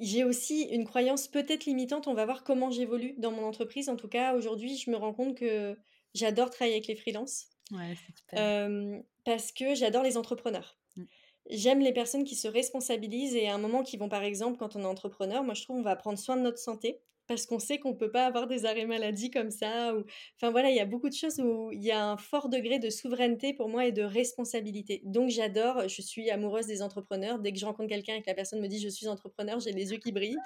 [0.00, 2.06] j'ai aussi une croyance peut-être limitante.
[2.06, 3.88] On va voir comment j'évolue dans mon entreprise.
[3.88, 5.76] En tout cas, aujourd'hui, je me rends compte que
[6.14, 7.51] j'adore travailler avec les freelances.
[7.72, 10.78] Ouais, parce que j'adore les entrepreneurs.
[10.96, 11.04] Mmh.
[11.50, 14.76] J'aime les personnes qui se responsabilisent et à un moment qui vont, par exemple, quand
[14.76, 17.58] on est entrepreneur, moi je trouve qu'on va prendre soin de notre santé parce qu'on
[17.58, 19.94] sait qu'on ne peut pas avoir des arrêts maladie comme ça.
[19.94, 20.04] Ou...
[20.36, 22.78] Enfin voilà, il y a beaucoup de choses où il y a un fort degré
[22.78, 25.02] de souveraineté pour moi et de responsabilité.
[25.04, 27.38] Donc j'adore, je suis amoureuse des entrepreneurs.
[27.38, 29.72] Dès que je rencontre quelqu'un et que la personne me dit je suis entrepreneur, j'ai
[29.72, 30.38] les yeux qui brillent.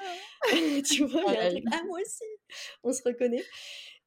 [0.44, 0.48] Ah.
[0.86, 2.24] tu vois, il y a un truc, ah moi aussi,
[2.84, 3.44] on se reconnaît.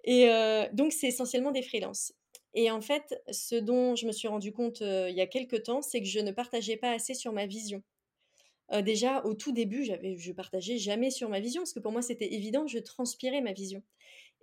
[0.05, 0.29] Et
[0.73, 2.13] donc c'est essentiellement des freelances.
[2.53, 5.81] Et en fait, ce dont je me suis rendu compte il y a quelques temps,
[5.81, 7.83] c'est que je ne partageais pas assez sur ma vision.
[8.83, 12.01] déjà, au tout début, j'avais, je partageais jamais sur ma vision, parce que pour moi,
[12.01, 13.83] c'était évident, je transpirais ma vision.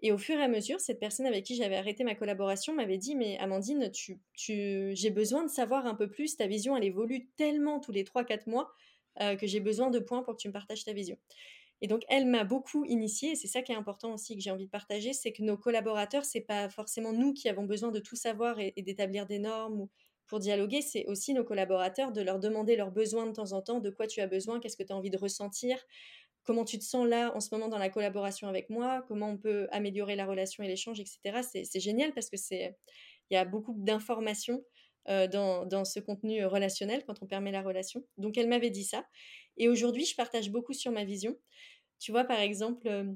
[0.03, 2.99] Et au fur et à mesure, cette personne avec qui j'avais arrêté ma collaboration m'avait
[2.99, 6.85] dit, mais Amandine, tu, tu, j'ai besoin de savoir un peu plus, ta vision, elle
[6.85, 8.73] évolue tellement tous les 3-4 mois
[9.19, 11.16] que j'ai besoin de points pour que tu me partages ta vision.
[11.83, 14.51] Et donc, elle m'a beaucoup initiée, et c'est ça qui est important aussi que j'ai
[14.51, 18.01] envie de partager, c'est que nos collaborateurs, c'est pas forcément nous qui avons besoin de
[18.01, 19.91] tout savoir et, d'établir des normes ou
[20.27, 23.79] pour dialoguer, c'est aussi nos collaborateurs de leur demander leurs besoins de temps en temps,
[23.79, 25.79] de quoi tu as besoin, qu'est-ce que tu as envie de ressentir,
[26.43, 29.37] comment tu te sens là en ce moment dans la collaboration avec moi, comment on
[29.37, 31.43] peut améliorer la relation et l'échange, etc.
[31.65, 32.77] C'est génial parce que c'est
[33.31, 34.65] il y a beaucoup d'informations
[35.09, 38.05] euh, dans, dans, ce contenu relationnel quand on permet la relation.
[38.19, 39.05] Donc elle m'avait dit ça.
[39.57, 41.37] Et aujourd'hui, je partage beaucoup sur ma vision.
[41.99, 43.12] Tu vois, par exemple, euh,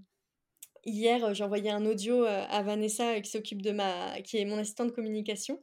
[0.84, 4.44] hier, euh, j'ai envoyé un audio euh, à Vanessa qui s'occupe de ma, qui est
[4.44, 5.62] mon assistante de communication.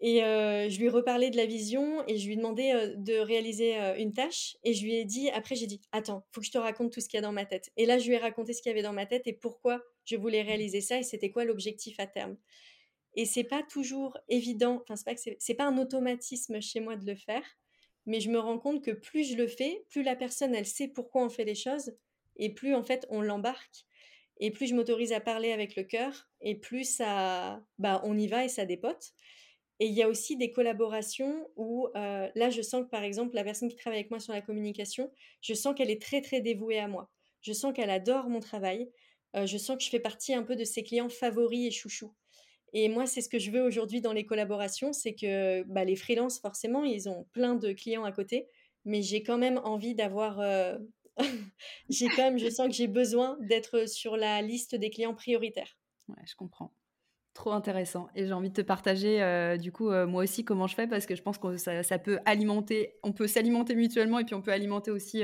[0.00, 3.74] Et je lui ai reparlé de la vision et je lui ai demandé de réaliser
[3.96, 4.54] une tâche.
[4.62, 7.00] Et je lui ai dit, après, j'ai dit, attends, faut que je te raconte tout
[7.00, 7.70] ce qu'il y a dans ma tête.
[7.78, 9.82] Et là, je lui ai raconté ce qu'il y avait dans ma tête et pourquoi
[10.04, 12.36] je voulais réaliser ça et c'était quoi l'objectif à terme.
[13.14, 17.14] Et c'est pas toujours évident, enfin, c'est pas, pas un automatisme chez moi de le
[17.14, 17.44] faire,
[18.06, 20.88] mais je me rends compte que plus je le fais, plus la personne, elle sait
[20.88, 21.92] pourquoi on fait les choses,
[22.36, 23.86] et plus en fait on l'embarque.
[24.40, 28.26] et plus je m'autorise à parler avec le cœur, et plus ça, bah, on y
[28.26, 29.12] va et ça dépote.
[29.80, 33.34] Et il y a aussi des collaborations où euh, là, je sens que par exemple,
[33.34, 36.40] la personne qui travaille avec moi sur la communication, je sens qu'elle est très très
[36.40, 37.10] dévouée à moi.
[37.42, 38.90] Je sens qu'elle adore mon travail.
[39.36, 42.14] Euh, je sens que je fais partie un peu de ses clients favoris et chouchous.
[42.76, 45.94] Et moi, c'est ce que je veux aujourd'hui dans les collaborations, c'est que bah, les
[45.94, 48.48] freelances, forcément, ils ont plein de clients à côté,
[48.84, 50.40] mais j'ai quand même envie d'avoir...
[50.40, 50.76] Euh,
[51.88, 55.78] j'ai quand même, je sens que j'ai besoin d'être sur la liste des clients prioritaires.
[56.08, 56.72] Ouais, je comprends.
[57.32, 58.08] Trop intéressant.
[58.16, 60.88] Et j'ai envie de te partager, euh, du coup, euh, moi aussi, comment je fais,
[60.88, 64.42] parce que je pense que ça, peut alimenter, on peut s'alimenter mutuellement et puis on
[64.42, 65.22] peut alimenter aussi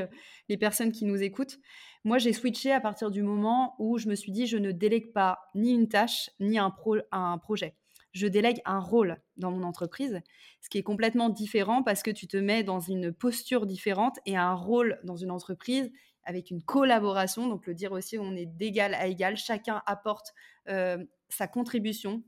[0.49, 1.59] les personnes qui nous écoutent.
[2.05, 5.13] Moi, j'ai switché à partir du moment où je me suis dit, je ne délègue
[5.13, 7.75] pas ni une tâche, ni un, projet.
[8.13, 10.21] Je délègue un rôle dans mon entreprise,
[10.61, 14.37] ce qui est complètement différent parce que tu te mets dans une posture différente et
[14.37, 15.93] un rôle dans une entreprise
[16.25, 17.49] avec une collaboration.
[17.49, 20.33] Donc, le dire aussi, on est d'égal à égal, chacun apporte
[20.67, 22.23] sa contribution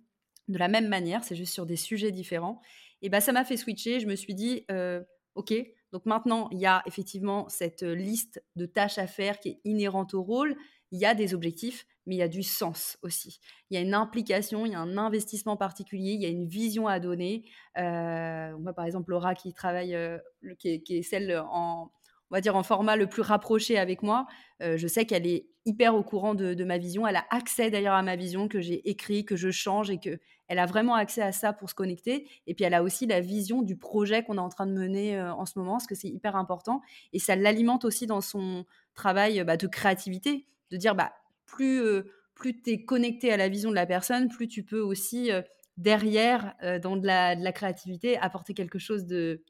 [0.48, 2.60] de la même manière, c'est juste sur des sujets différents.
[3.00, 4.00] Et bah, ça m'a fait switcher.
[4.00, 5.02] Je me suis dit, euh,
[5.34, 5.52] OK,
[5.92, 10.14] donc maintenant, il y a effectivement cette liste de tâches à faire qui est inhérente
[10.14, 10.56] au rôle.
[10.90, 13.40] Il y a des objectifs, mais il y a du sens aussi.
[13.70, 16.46] Il y a une implication, il y a un investissement particulier, il y a une
[16.46, 17.44] vision à donner.
[17.78, 20.18] Euh, on par exemple Laura qui travaille, euh,
[20.58, 21.90] qui, est, celle en,
[22.30, 24.26] on va dire en format le plus rapproché avec moi.
[24.62, 27.06] Euh, je sais qu'elle est hyper au courant de, ma vision.
[27.06, 30.18] Elle a accès d'ailleurs à ma vision que j'ai écrit, que je change et que
[30.52, 32.28] elle a vraiment accès à ça pour se connecter.
[32.46, 35.18] Et puis elle a aussi la vision du projet qu'on est en train de mener
[35.18, 36.82] euh, en ce moment, parce que c'est hyper important.
[37.12, 41.12] Et ça l'alimente aussi dans son travail bah, de créativité, de dire bah
[41.46, 44.80] plus euh, plus tu es connecté à la vision de la personne, plus tu peux
[44.80, 45.30] aussi
[45.76, 49.44] derrière dans de la, de la, créativité apporter quelque chose de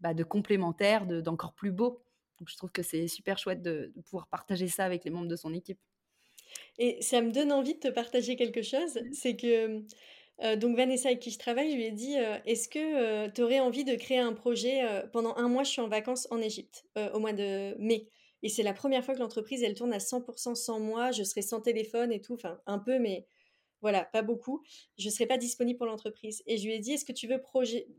[0.00, 2.02] bah, de complémentaire, d'encore plus beau.
[2.38, 5.36] Donc je trouve que c'est super chouette de, pouvoir partager ça avec les membres de
[5.36, 5.78] son équipe.
[6.78, 9.84] Et ça me donne envie de te partager quelque chose, c'est que
[10.42, 13.30] euh, donc Vanessa avec qui je travaille, je lui ai dit euh, est-ce que euh,
[13.30, 16.40] tu aurais envie de créer un projet pendant un mois Je suis en vacances en
[16.40, 18.08] Égypte au mois de mai.
[18.42, 21.10] Et c'est la première fois que l'entreprise, elle tourne à 100% sans moi.
[21.10, 23.26] Je serai sans téléphone et tout, enfin un peu, mais
[23.82, 24.62] voilà, pas beaucoup.
[24.98, 26.42] Je ne serai pas disponible pour l'entreprise.
[26.46, 27.42] Et je lui ai dit, est-ce que tu veux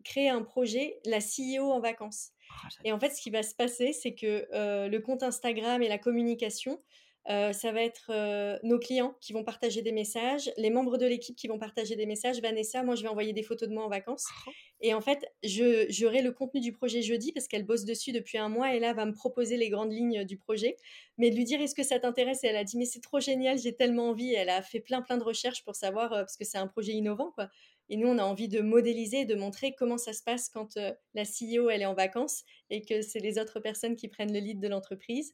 [0.04, 2.32] créer un projet, la CEO en vacances?
[2.50, 5.82] Ah, Et en fait, ce qui va se passer, c'est que euh, le compte Instagram
[5.82, 6.82] et la communication,
[7.30, 11.06] euh, ça va être euh, nos clients qui vont partager des messages, les membres de
[11.06, 12.42] l'équipe qui vont partager des messages.
[12.42, 14.26] Vanessa, moi, je vais envoyer des photos de moi en vacances.
[14.48, 14.52] Oh.
[14.82, 18.50] Et en fait, j'aurai le contenu du projet jeudi parce qu'elle bosse dessus depuis un
[18.50, 20.78] mois et là, va me proposer les grandes lignes du projet.
[21.20, 22.44] Mais de lui dire, est-ce que ça t'intéresse?
[22.44, 24.34] Et elle a dit, mais c'est trop génial, j'ai tellement envie.
[24.34, 27.32] elle a fait plein, plein de recherches pour savoir, parce que c'est un projet innovant,
[27.32, 27.50] quoi.
[27.90, 30.80] Et nous, on a envie de modéliser, de montrer comment ça se passe quand
[31.14, 34.40] la CEO, elle est en vacances et que c'est les autres personnes qui prennent le
[34.40, 35.34] lead de l'entreprise.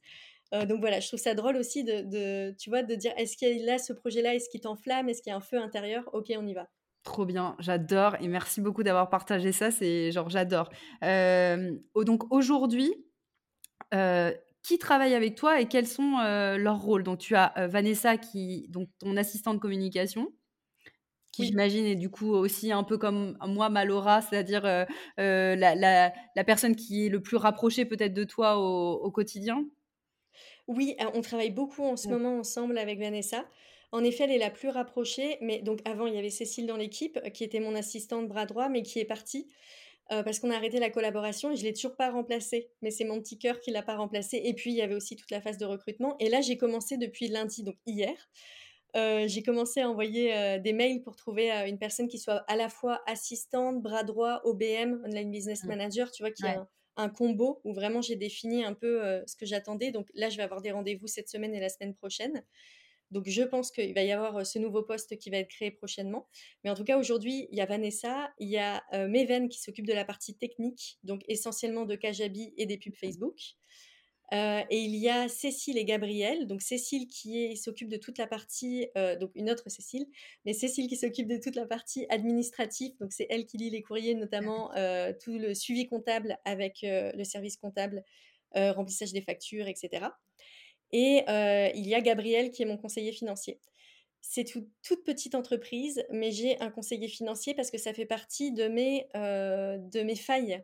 [0.54, 3.58] Euh, donc voilà, je trouve ça drôle aussi de, tu vois, de dire est-ce qu'il
[3.58, 6.10] y a là ce projet-là, est-ce qu'il t'enflamme, est-ce qu'il y a un feu intérieur?
[6.14, 6.68] Ok, on y va.
[7.04, 9.72] Trop bien, j'adore et merci beaucoup d'avoir partagé ça.
[9.72, 10.70] C'est genre j'adore.
[11.04, 12.94] Euh, donc aujourd'hui,
[13.94, 14.32] euh,
[14.64, 16.18] qui travaille avec toi et quels sont
[16.58, 17.04] leurs rôles?
[17.04, 20.34] Donc tu as Vanessa qui, donc ton assistante de communication,
[21.32, 24.64] qui j'imagine est du coup aussi un peu comme moi, Malora, c'est-à-dire
[25.18, 29.64] la, personne qui est le plus rapprochée peut-être de toi au quotidien?
[30.68, 33.46] Oui, euh, on travaille beaucoup en ce moment ensemble avec Vanessa.
[33.94, 36.76] En effet, elle est la plus rapprochée, mais donc avant, il y avait Cécile dans
[36.76, 39.48] l'équipe, qui était mon assistante bras droit, mais qui est partie
[40.12, 42.70] euh, parce qu'on a arrêté la collaboration et je l'ai toujours pas remplacée.
[42.82, 44.42] Mais c'est mon petit cœur qui l'a pas remplacée.
[44.44, 46.18] Et puis, il y avait aussi toute la phase de recrutement.
[46.20, 48.16] Et là, j'ai commencé depuis lundi, donc hier.
[48.96, 52.68] Euh, j'ai commencé à envoyer des mails pour trouver une personne qui soit à la
[52.68, 55.64] fois assistante, bras droit, OBM, Online Business.
[55.64, 56.68] Manager, tu vois, qui a un
[57.10, 59.92] combo où vraiment j'ai défini un peu euh, ce que j'attendais.
[59.92, 62.44] Donc là, je vais avoir des rendez-vous cette semaine et la semaine prochaine.
[63.12, 65.72] Donc je pense qu'il va y avoir euh, ce nouveau poste qui va être créé
[65.72, 66.28] prochainement.
[66.64, 69.60] Mais en tout cas, aujourd'hui, il y a Vanessa, il y a euh, Meven qui
[69.60, 73.38] s'occupe de la partie technique, donc essentiellement de Kajabi et des pubs Facebook.
[74.34, 76.48] Euh, et il y a Cécile et Gabriel.
[76.48, 80.06] Donc Cécile qui s'occupe de toute la partie, euh, donc une autre Cécile,
[80.46, 82.92] mais Cécile qui s'occupe de toute la partie administrative.
[83.00, 87.24] Donc c'est elle qui lit les courriers, notamment euh, tout le suivi comptable avec le
[87.24, 88.04] service comptable,
[88.54, 90.08] remplissage des factures, etc.
[90.92, 91.24] Et
[91.76, 93.60] il y a Gabriel qui est mon conseiller financier.
[94.20, 98.68] C'est toute petite entreprise, mais j'ai un conseiller financier parce que ça fait partie de
[98.68, 100.64] mes, de mes failles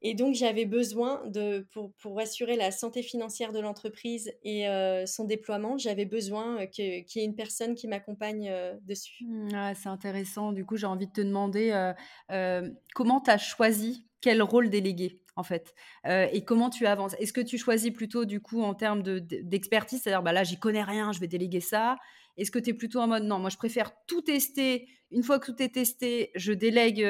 [0.00, 5.06] et donc, j'avais besoin de, pour, pour, assurer la santé financière de l'entreprise et euh,
[5.06, 9.24] son déploiement, j'avais besoin qu'il y ait une personne qui m'accompagne euh, dessus.
[9.24, 10.52] Mmh, c'est intéressant.
[10.52, 11.92] Du coup, j'ai envie de te demander
[12.30, 17.14] euh, comment tu as choisi quel rôle déléguer en fait Et comment tu avances?
[17.20, 20.82] Est-ce que tu choisis plutôt, du coup, en termes d'expertise, c'est-à-dire, bah là, j'y connais
[20.82, 21.96] rien, je vais déléguer ça
[22.36, 24.88] Est-ce que tu es plutôt en mode, non, moi, je préfère tout tester.
[25.12, 27.04] Une fois que tout est testé, je délègue,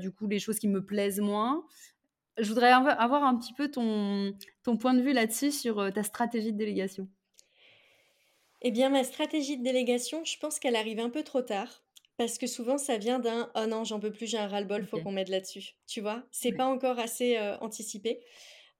[0.00, 1.64] du coup, les choses qui me plaisent moins
[2.38, 6.52] je voudrais avoir un petit peu ton, ton point de vue là-dessus sur ta stratégie
[6.52, 7.08] de délégation.
[8.62, 11.82] Eh bien, ma stratégie de délégation, je pense qu'elle arrive un peu trop tard.
[12.16, 15.00] Parce que souvent, ça vient d'un oh non, j'en peux plus, j'ai un ras-le-bol, faut
[15.00, 15.74] qu'on m'aide là-dessus.
[15.86, 18.20] Tu vois, c'est pas encore assez anticipé.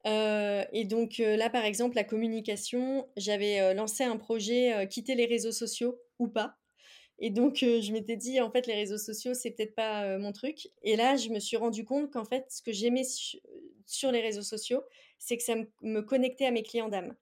[0.04, 6.00] et donc là, par exemple, la communication, j'avais lancé un projet quitter les réseaux sociaux
[6.20, 6.56] ou pas.
[7.24, 10.68] Et donc, je m'étais dit, en fait, les réseaux sociaux, c'est peut-être pas mon truc.
[10.82, 13.04] Et là, je me suis rendu compte qu'en fait, ce que j'aimais
[13.86, 14.82] sur les réseaux sociaux,
[15.18, 17.14] c'est que ça me connectait à mes clients d'âme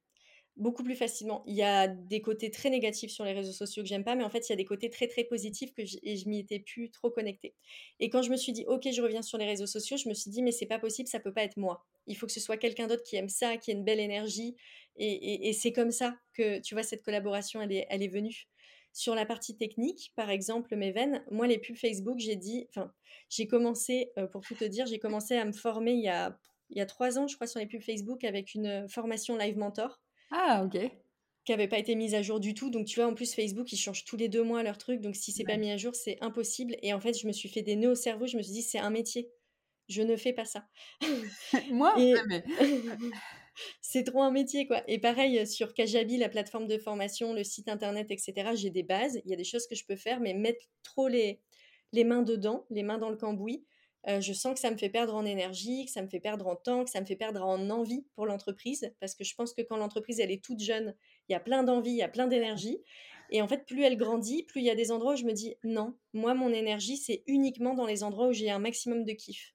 [0.56, 1.42] beaucoup plus facilement.
[1.46, 4.24] Il y a des côtés très négatifs sur les réseaux sociaux que j'aime pas, mais
[4.24, 6.58] en fait, il y a des côtés très très positifs que et je m'y étais
[6.58, 7.54] plus trop connectée.
[8.00, 10.14] Et quand je me suis dit, ok, je reviens sur les réseaux sociaux, je me
[10.14, 11.86] suis dit, mais c'est pas possible, ça peut pas être moi.
[12.06, 14.56] Il faut que ce soit quelqu'un d'autre qui aime ça, qui a une belle énergie.
[14.96, 18.46] Et, et, c'est comme ça que, tu vois, cette collaboration, elle est, elle est venue.
[18.92, 22.92] Sur la partie technique, par exemple, mes veines, moi, les pubs Facebook, j'ai dit, enfin,
[23.30, 26.38] j'ai commencé, euh, pour tout te dire, j'ai commencé à me former il y a,
[26.70, 29.56] il y a trois ans, je crois, sur les pubs Facebook avec une formation Live
[29.56, 30.02] Mentor
[30.32, 30.90] ah, ok.
[31.44, 32.70] Qui n'avait pas été mise à jour du tout.
[32.70, 35.00] Donc, tu vois, en plus, Facebook, ils changent tous les deux mois leur truc.
[35.00, 36.76] Donc, si c'est pas mis à jour, c'est impossible.
[36.82, 38.26] Et en fait, je me suis fait des nœuds au cerveau.
[38.26, 39.30] Je me suis dit, c'est un métier.
[39.88, 40.66] Je ne fais pas ça.
[41.70, 41.94] Moi,
[43.80, 44.82] c'est trop un métier, quoi.
[44.88, 49.20] Et pareil, sur Kajabi, la plateforme de formation, le site internet, etc., j'ai des bases.
[49.24, 51.40] Il y a des choses que je peux faire, mais mettre trop les,
[51.92, 53.64] les mains dedans, les mains dans le cambouis,
[54.06, 56.56] je sens que ça me fait perdre en énergie, que ça me fait perdre en
[56.56, 59.62] temps, que ça me fait perdre en envie pour l'entreprise, parce que je pense que
[59.62, 60.94] quand l'entreprise elle est toute jeune,
[61.28, 62.78] il y a plein d'envie, il y a plein d'énergie,
[63.30, 65.32] et en fait plus elle grandit, plus il y a des endroits où je me
[65.32, 69.12] dis non, moi mon énergie c'est uniquement dans les endroits où j'ai un maximum de
[69.12, 69.54] kiff.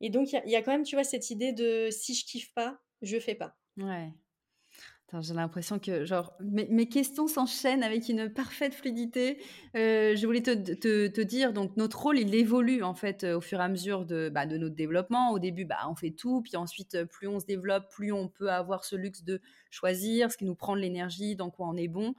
[0.00, 2.24] Et donc il y, y, a quand même tu vois cette idée de si je
[2.24, 3.56] kiffe pas, je fais pas.
[3.76, 4.12] Ouais.
[5.20, 9.38] J'ai l'impression que genre, mes, questions s'enchaînent avec une parfaite fluidité.
[9.74, 13.58] Euh, je voulais te, te, dire, donc notre rôle, il évolue en fait au fur
[13.60, 15.30] et à mesure de, bah, de notre développement.
[15.30, 18.50] Au début, bah, on fait tout, puis ensuite, plus on se développe, plus on peut
[18.50, 21.88] avoir ce luxe de choisir ce qui nous prend de l'énergie, dans quoi on est
[21.88, 22.14] bon.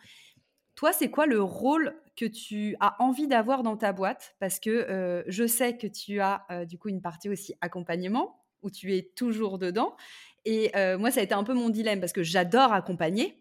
[0.74, 4.36] Toi, c'est quoi le rôle que tu as envie d'avoir dans ta boîte?
[4.40, 8.42] Parce que euh, je sais que tu as euh, du coup une partie aussi accompagnement,
[8.62, 9.96] où tu es toujours dedans.
[10.46, 13.36] Et moi, ça a été un peu mon dilemme parce que j'adore accompagner.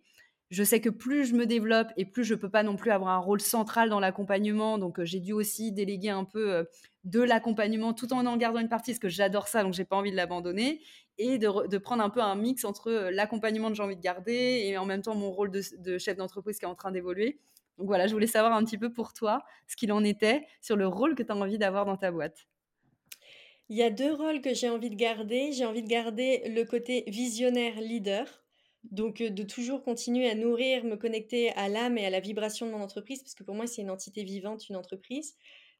[0.50, 3.10] Je sais que plus je me développe et plus je peux pas non plus avoir
[3.10, 4.78] un rôle central dans l'accompagnement.
[4.78, 6.66] Donc, j'ai dû aussi déléguer un peu
[7.04, 9.96] de l'accompagnement tout en en gardant une partie parce que j'adore ça, donc j'ai pas
[9.96, 10.80] envie de l'abandonner.
[11.20, 14.78] Et de, prendre un peu un mix entre l'accompagnement que j'ai envie de garder et
[14.78, 17.40] en même temps mon rôle de, de chef d'entreprise qui est en train d'évoluer.
[17.78, 20.76] Donc voilà, je voulais savoir un petit peu pour toi ce qu'il en était sur
[20.76, 22.46] le rôle que tu as envie d'avoir dans ta boîte.
[23.68, 25.52] Il y a deux rôles que j'ai envie de garder.
[25.52, 28.42] J'ai envie de garder le côté visionnaire leader,
[28.90, 32.72] donc de toujours continuer à nourrir, me connecter à l'âme et à la vibration de
[32.72, 35.36] mon entreprise, parce que pour moi c'est une entité vivante, une entreprise.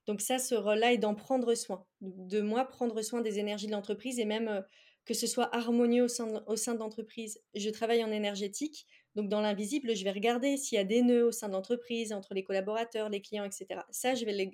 [0.06, 3.72] Donc ça, ce rôle-là est d'en prendre soin, de moi prendre soin des énergies de
[3.72, 4.64] l'entreprise et même
[5.04, 7.42] que ce soit harmonieux au sein au sein de l'entreprise.
[7.54, 8.86] Je travaille en énergétique,
[9.18, 12.12] donc dans l'invisible, je vais regarder s'il y a des nœuds au sein de l'entreprise,
[12.12, 13.80] entre les collaborateurs, les clients, etc.
[13.90, 14.48] Ça, je vais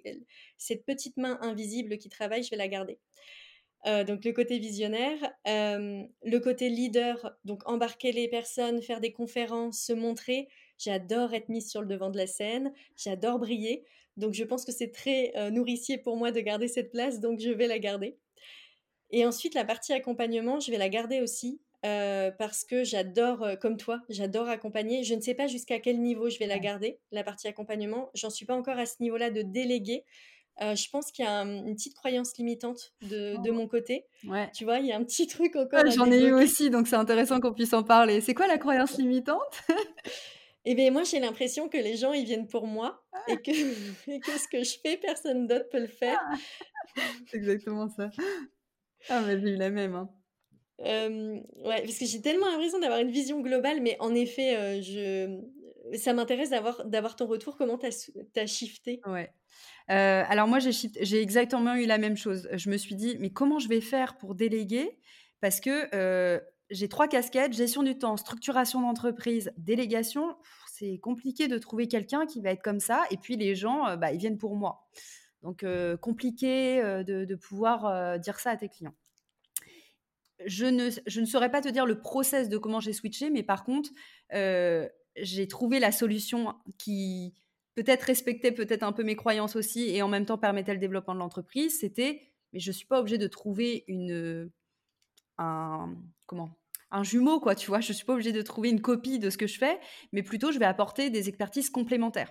[0.57, 2.98] cette petite main invisible qui travaille, je vais la garder.
[3.87, 9.12] Euh, donc le côté visionnaire, euh, le côté leader, donc embarquer les personnes, faire des
[9.12, 10.48] conférences, se montrer.
[10.79, 13.85] J'adore être mise sur le devant de la scène, j'adore briller.
[14.16, 17.38] Donc je pense que c'est très euh, nourricier pour moi de garder cette place, donc
[17.38, 18.16] je vais la garder.
[19.11, 23.57] Et ensuite, la partie accompagnement, je vais la garder aussi euh, parce que j'adore, euh,
[23.57, 25.05] comme toi, j'adore accompagner.
[25.05, 28.11] Je ne sais pas jusqu'à quel niveau je vais la garder, la partie accompagnement.
[28.14, 30.05] J'en suis pas encore à ce niveau-là de déléguer.
[30.62, 34.07] Euh, je pense qu'il y a une petite croyance limitante de, de mon côté.
[34.27, 34.49] Ouais.
[34.55, 35.83] Tu vois, il y a un petit truc encore.
[35.90, 38.20] J'en ai eu aussi, donc c'est intéressant qu'on puisse en parler.
[38.20, 39.62] C'est quoi la croyance limitante?
[40.66, 43.18] Eh bien, moi, j'ai l'impression que les gens, ils viennent pour moi ah.
[43.29, 43.51] et, que,
[44.18, 46.18] que ce que je fais, personne d'autre peut le faire.
[46.23, 46.37] Ah.
[47.27, 48.09] c'est exactement ça.
[49.11, 49.94] Ah, mais j'ai eu la même.
[49.94, 50.09] Hein
[50.80, 55.40] ouais, parce que j'ai tellement l'impression d'avoir une vision globale, mais en effet, je...
[55.96, 57.56] ça m'intéresse d'avoir, ton retour.
[57.56, 59.00] Comment tu as, shifté?
[59.06, 59.30] Ouais.
[59.88, 62.48] alors moi, j'ai, exactement eu la même chose.
[62.52, 64.98] Je me suis dit, mais comment je vais faire pour déléguer?
[65.40, 70.37] Parce que j'ai trois casquettes, gestion du temps, structuration d'entreprise, délégation.
[70.72, 73.04] C'est compliqué de trouver quelqu'un qui va être comme ça.
[73.12, 74.88] Et puis les gens, bah, ils viennent pour moi.
[75.42, 75.64] Donc
[76.00, 78.94] compliqué de pouvoir dire ça à tes clients
[80.44, 83.64] je ne, ne saurais pas te dire le process de comment j'ai switché, mais par
[83.64, 83.90] contre,
[84.32, 87.35] euh, j'ai trouvé la solution qui
[87.74, 91.14] peut-être respectait peut-être un peu mes croyances aussi et en même temps permettait le développement
[91.14, 91.78] de l'entreprise.
[91.80, 92.22] C'était,
[92.52, 94.50] mais je ne suis pas obligée de trouver une,
[95.38, 95.94] un
[96.26, 96.56] comment
[96.90, 97.80] un jumeau, quoi, tu vois.
[97.80, 99.80] Je suis pas obligée de trouver une copie de ce que je fais,
[100.12, 102.30] mais plutôt je vais apporter des expertises complémentaires.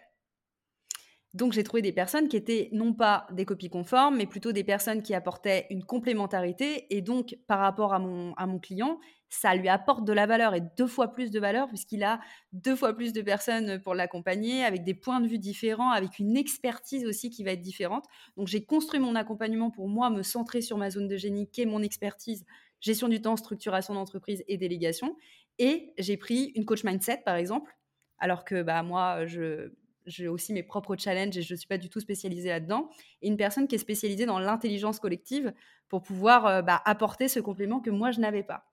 [1.33, 4.63] Donc j'ai trouvé des personnes qui étaient non pas des copies conformes, mais plutôt des
[4.63, 6.85] personnes qui apportaient une complémentarité.
[6.95, 10.53] Et donc par rapport à mon, à mon client, ça lui apporte de la valeur
[10.53, 12.19] et deux fois plus de valeur puisqu'il a
[12.51, 16.37] deux fois plus de personnes pour l'accompagner, avec des points de vue différents, avec une
[16.37, 18.05] expertise aussi qui va être différente.
[18.37, 21.61] Donc j'ai construit mon accompagnement pour moi me centrer sur ma zone de génie, qui
[21.61, 22.45] est mon expertise,
[22.79, 25.17] gestion du temps, structuration d'entreprise et délégation.
[25.57, 27.75] Et j'ai pris une coach mindset par exemple,
[28.19, 29.71] alors que bah, moi, je
[30.05, 32.89] j'ai aussi mes propres challenges et je ne suis pas du tout spécialisée là-dedans.
[33.21, 35.53] Et une personne qui est spécialisée dans l'intelligence collective
[35.89, 38.65] pour pouvoir euh, bah, apporter ce complément que moi, je n'avais pas.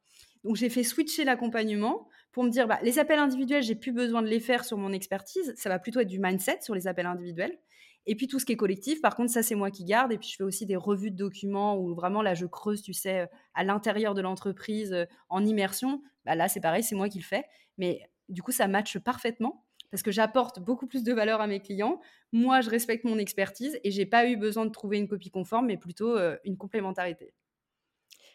[0.44, 4.22] Donc, j'ai fait switcher l'accompagnement pour me dire, bah, les appels individuels, j'ai plus besoin
[4.22, 5.52] de les faire sur mon expertise.
[5.56, 7.58] Ça va plutôt être du mindset sur les appels individuels.
[8.06, 10.12] Et puis, tout ce qui est collectif, par contre, ça, c'est moi qui garde.
[10.12, 12.94] Et puis, je fais aussi des revues de documents où vraiment, là, je creuse, tu
[12.94, 16.02] sais, euh, à l'intérieur de l'entreprise, euh, en immersion.
[16.24, 17.44] Bah, là, c'est pareil, c'est moi qui le fais.
[17.76, 18.00] Mais
[18.30, 22.00] du coup, ça matche parfaitement parce que j'apporte beaucoup plus de valeur à mes clients.
[22.32, 25.66] Moi, je respecte mon expertise et j'ai pas eu besoin de trouver une copie conforme,
[25.66, 27.32] mais plutôt euh, une complémentarité.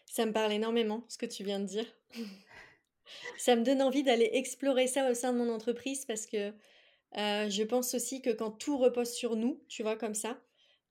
[0.06, 1.86] Ça me parle énormément, ce que tu viens de dire.
[3.38, 6.54] ça me donne envie d'aller explorer ça au sein de mon entreprise parce que
[7.18, 10.38] euh, je pense aussi que quand tout repose sur nous, tu vois, comme ça,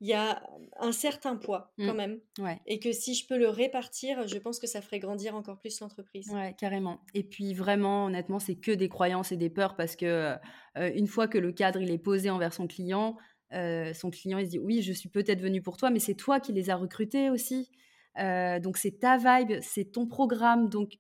[0.01, 0.43] il y a
[0.81, 1.97] un certain poids quand mmh.
[1.97, 2.21] même.
[2.67, 5.81] Et que si je peux le répartir, je pense que ça ferait grandir encore plus
[5.81, 6.29] l'entreprise.
[6.31, 7.01] Ouais, carrément.
[7.15, 10.35] Et puis vraiment, honnêtement, c'est que des croyances et des peurs parce que
[10.77, 13.17] euh, une fois que le cadre il est posé envers son client,
[13.53, 16.15] euh, son client il se dit oui, je suis peut-être venu pour toi, mais c'est
[16.15, 17.71] toi qui les as recrutés aussi.
[18.19, 20.69] Euh, donc c'est ta vibe, c'est ton programme.
[20.69, 20.99] Donc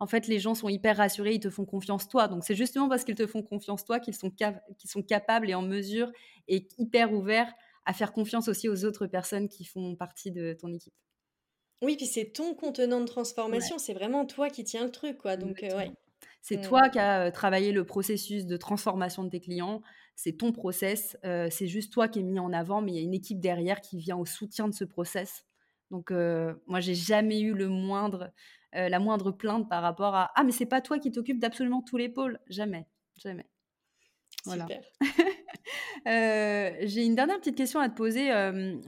[0.00, 2.28] en fait, les gens sont hyper rassurés, ils te font confiance toi.
[2.28, 5.54] Donc c'est justement parce qu'ils te font confiance toi qu'ils sont, qu'ils sont capables et
[5.54, 6.12] en mesure
[6.46, 7.52] et hyper ouverts
[7.86, 10.94] à faire confiance aussi aux autres personnes qui font partie de ton équipe.
[11.82, 15.36] Oui, puis c'est ton contenant de transformation, c'est vraiment toi qui tiens le truc, quoi.
[15.36, 15.92] Donc, euh, ouais.
[16.40, 16.68] C'est mmh.
[16.68, 19.82] toi qui as euh, travaillé le processus de transformation de tes clients,
[20.16, 22.98] c'est ton process, euh, c'est juste toi qui es mis en avant, mais il y
[22.98, 25.44] a une équipe derrière qui vient au soutien de ce process.
[25.90, 28.32] Donc, moi, j'ai jamais eu le moindre,
[28.72, 31.98] la moindre plainte par rapport à Ah, mais c'est pas toi qui t'occupes d'absolument tous
[31.98, 32.40] les pôles.
[32.48, 33.46] Jamais, jamais.
[34.44, 34.66] Voilà.
[36.06, 38.30] Euh, j'ai une dernière petite question à te poser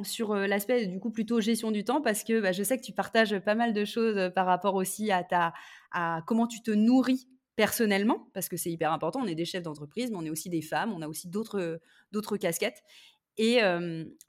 [0.02, 2.92] sur l'aspect du coup plutôt gestion du temps parce que bah, je sais que tu
[2.92, 5.54] partages pas mal de choses par rapport aussi à ta
[5.92, 7.26] à comment tu te nourris
[7.56, 9.20] personnellement parce que c'est hyper important.
[9.22, 11.80] On est des chefs d'entreprise, mais on est aussi des femmes, on a aussi d'autres
[12.12, 12.82] d'autres casquettes.
[13.38, 13.60] Et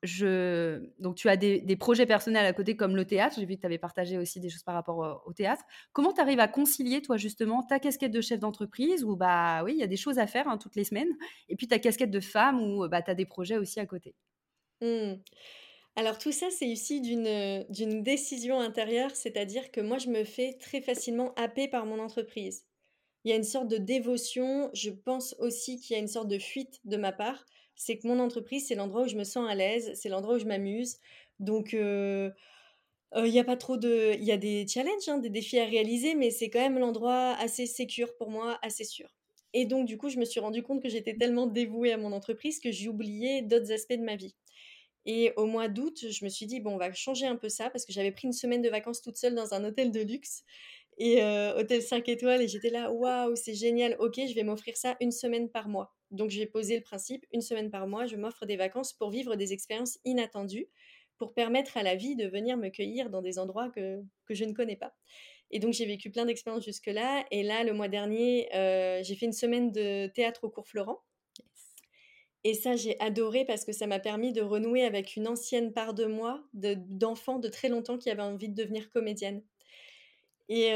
[0.03, 0.81] je...
[0.99, 3.35] donc, tu as des, projets personnels à côté comme le théâtre.
[3.39, 5.63] J'ai vu que tu avais partagé aussi des choses par rapport au théâtre.
[5.93, 9.73] Comment tu arrives à concilier, toi, justement, ta casquette de chef d'entreprise où, bah oui,
[9.73, 11.11] il y a des choses à faire hein, toutes les semaines,
[11.47, 14.13] et puis ta casquette de femme où bah, tu as des projets aussi à côté?
[14.81, 15.15] Mmh.
[15.95, 20.81] Alors, tout ça, c'est issu d'une décision intérieure, c'est-à-dire que moi, je me fais très
[20.81, 22.65] facilement happer par mon entreprise.
[23.23, 24.69] Il y a une sorte de dévotion.
[24.73, 27.43] Je pense aussi qu'il y a une sorte de fuite de ma part
[27.77, 30.39] c'est que mon entreprise, c'est l'endroit où je me sens à l'aise, c'est l'endroit où
[30.39, 30.97] je m'amuse.
[31.39, 32.33] Donc, il
[33.15, 34.13] n'y a pas trop de...
[34.15, 37.35] Il y a des challenges, hein, des défis à réaliser, mais c'est quand même l'endroit
[37.39, 39.15] assez sécure pour moi, assez sûr.
[39.53, 42.11] Et donc, du coup, je me suis rendu compte que j'étais tellement dévouée à mon
[42.11, 44.35] entreprise que oublié d'autres aspects de ma vie.
[45.05, 47.69] Et au mois d'août, je me suis dit, bon, on va changer un peu ça,
[47.69, 50.43] parce que j'avais pris une semaine de vacances toute seule dans un hôtel de luxe
[50.97, 51.21] et
[51.55, 55.11] hôtel 5 étoiles et j'étais là waouh c'est génial ok je vais m'offrir ça une
[55.11, 58.57] semaine par mois donc j'ai posé le principe une semaine par mois je m'offre des
[58.57, 60.67] vacances pour vivre des expériences inattendues
[61.17, 64.45] pour permettre à la vie de venir me cueillir dans des endroits que, que je
[64.45, 64.93] ne connais pas.
[65.49, 69.25] Et donc j'ai vécu plein d'expériences jusque là et là le mois dernier j'ai fait
[69.25, 71.01] une semaine de théâtre au cours Florent.
[72.43, 75.93] Et ça, j'ai adoré parce que ça m'a permis de renouer avec une ancienne part
[75.93, 79.43] de moi, d'enfant de, de, très longtemps qui avait envie de devenir comédienne.
[80.49, 80.73] Et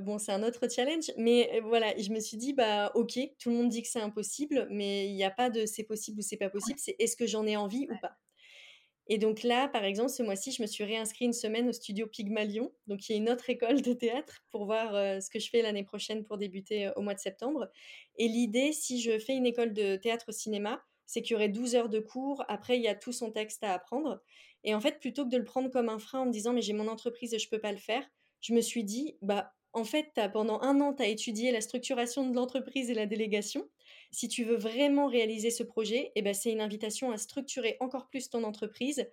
[0.00, 3.56] bon, c'est un autre challenge, mais voilà, je me suis dit, bah ok, tout le
[3.56, 6.36] monde dit que c'est impossible, mais il n'y a pas de c'est possible ou c'est
[6.36, 8.12] pas possible, c'est est-ce que j'en ai envie ou pas?
[9.10, 12.06] Et donc là, par exemple, ce mois-ci, je me suis réinscrit une semaine au studio
[12.06, 15.62] Pygmalion, donc qui est une autre école de théâtre, pour voir ce que je fais
[15.62, 17.70] l'année prochaine pour débuter au mois de septembre.
[18.16, 21.88] Et l'idée, si je fais une école de théâtre-cinéma, c'est qu'il y aurait 12 heures
[21.88, 24.22] de cours, après il y a tout son texte à apprendre.
[24.62, 26.60] Et en fait, plutôt que de le prendre comme un frein en me disant, mais
[26.60, 28.04] j'ai mon entreprise et je peux pas le faire,
[28.40, 32.28] je me suis dit, bah, en fait, pendant un an, tu as étudié la structuration
[32.28, 33.68] de l'entreprise et la délégation.
[34.10, 38.08] Si tu veux vraiment réaliser ce projet, eh ben, c'est une invitation à structurer encore
[38.08, 39.06] plus ton entreprise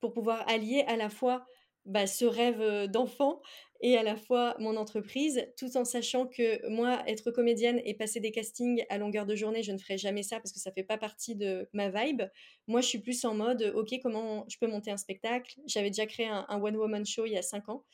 [0.00, 1.46] pour pouvoir allier à la fois
[1.84, 3.40] bah, ce rêve d'enfant
[3.80, 8.20] et à la fois mon entreprise, tout en sachant que moi, être comédienne et passer
[8.20, 10.84] des castings à longueur de journée, je ne ferai jamais ça parce que ça fait
[10.84, 12.22] pas partie de ma vibe.
[12.68, 15.58] Moi, je suis plus en mode, ok, comment je peux monter un spectacle?
[15.66, 17.84] J'avais déjà créé un, un one-woman show il y a cinq ans.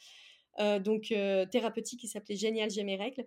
[0.81, 1.13] Donc
[1.51, 3.27] thérapeutique qui s'appelait Génial, j'ai mes règles.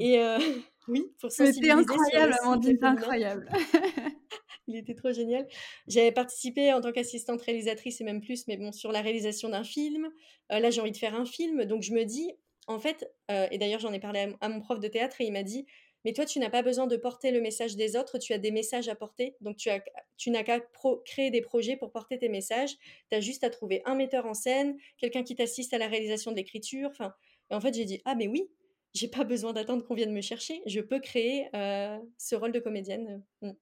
[0.00, 0.18] Et
[0.88, 3.48] oui, pour C'était incroyable, Amandine, incroyable.
[4.66, 5.48] Il était trop génial.
[5.88, 9.64] J'avais participé en tant qu'assistante réalisatrice et même plus, mais bon, sur la réalisation d'un
[9.64, 10.08] film.
[10.48, 12.32] là, j'ai envie de faire un film, donc je me dis,
[12.68, 15.42] en fait, et d'ailleurs, j'en ai parlé à, mon prof de théâtre et il m'a
[15.42, 15.66] dit,
[16.04, 18.50] mais toi, tu n'as pas besoin de porter le message des autres, tu as des
[18.50, 19.36] messages à porter.
[19.40, 19.82] Donc, tu, as,
[20.16, 20.60] tu n'as qu'à
[21.04, 22.76] créer des projets pour porter tes messages.
[23.10, 26.30] Tu as juste à trouver un metteur en scène, quelqu'un qui t'assiste à la réalisation
[26.30, 26.88] de l'écriture.
[26.90, 27.14] Enfin,
[27.50, 28.48] et en fait, j'ai dit, ah, mais oui,
[28.94, 30.62] j'ai pas besoin d'attendre qu'on vienne me chercher.
[30.66, 33.22] Je peux créer euh, ce rôle de comédienne.
[33.42, 33.52] Mm.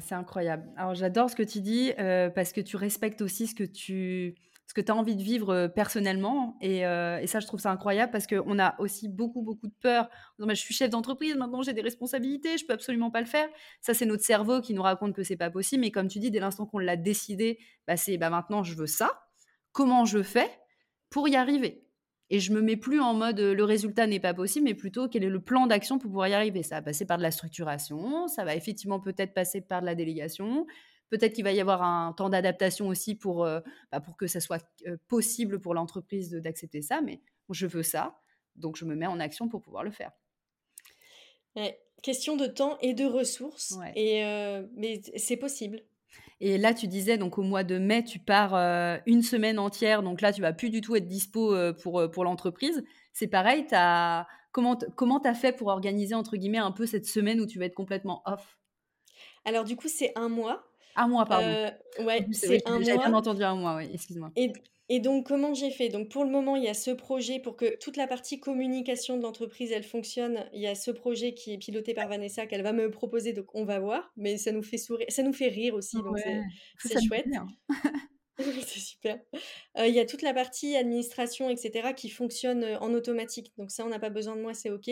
[0.00, 0.70] c'est incroyable.
[0.76, 4.36] Alors, j'adore ce que tu dis euh, parce que tu respectes aussi ce que tu
[4.66, 6.56] ce que tu as envie de vivre personnellement.
[6.60, 6.80] Et,
[7.26, 10.08] ça, je trouve ça incroyable parce qu'on a aussi beaucoup, beaucoup de peur.
[10.38, 13.48] je suis chef d'entreprise, maintenant j'ai des responsabilités, je peux absolument pas le faire.
[13.80, 15.82] Ça, c'est notre cerveau qui nous raconte que c'est pas possible.
[15.82, 18.86] Mais comme tu dis, dès l'instant qu'on l'a décidé, bah, c'est bah, maintenant je veux
[18.86, 19.22] ça.
[19.72, 20.50] Comment je fais
[21.10, 21.86] pour y arriver?
[22.30, 25.22] Et je me mets plus en mode le résultat n'est pas possible, mais plutôt quel
[25.22, 26.62] est le plan d'action pour pouvoir y arriver?
[26.62, 29.94] Ça va passer par de la structuration, ça va effectivement peut-être passer par de la
[29.94, 30.66] délégation,
[31.12, 33.60] Peut-être qu'il va y avoir un temps d'adaptation aussi pour, euh,
[33.90, 34.64] bah, pour que ça soit
[35.08, 38.18] possible pour l'entreprise d'accepter ça, mais je veux ça,
[38.56, 40.12] donc je me mets en action pour pouvoir le faire.
[42.02, 45.82] question de temps et de ressources, et, euh, mais c'est possible.
[46.40, 48.54] Et là, tu disais, donc au mois de mai, tu pars
[49.04, 52.82] une semaine entière, donc là, tu vas plus du tout être dispo pour, pour l'entreprise.
[53.12, 57.38] C'est pareil, as, comment tu as fait pour organiser, entre guillemets, un peu cette semaine
[57.38, 58.58] où tu vas être complètement off?
[59.44, 60.71] Alors du coup, c'est un mois.
[60.96, 61.46] Un mois, pardon.
[61.46, 61.70] Euh,
[62.04, 62.82] ouais, c'est un mois.
[62.82, 64.30] J'avais bien entendu un mois, oui, excuse-moi.
[64.36, 64.52] Et,
[64.88, 65.88] et, donc, comment j'ai fait?
[65.88, 69.16] Donc, pour le moment, il y a ce projet pour que toute la partie communication
[69.16, 70.44] de l'entreprise, elle fonctionne.
[70.52, 73.46] Il y a ce projet qui est piloté par Vanessa qu'elle va me proposer, donc
[73.54, 74.12] on va voir.
[74.16, 76.18] Mais ça nous fait sourire, ça nous fait rire aussi, donc
[76.78, 77.26] c'est chouette.
[78.38, 79.18] c'est super.
[79.78, 83.52] Euh, il y a toute la partie administration, etc., qui fonctionne euh, en automatique.
[83.56, 84.90] Donc ça, on n'a pas besoin de moi, c'est OK.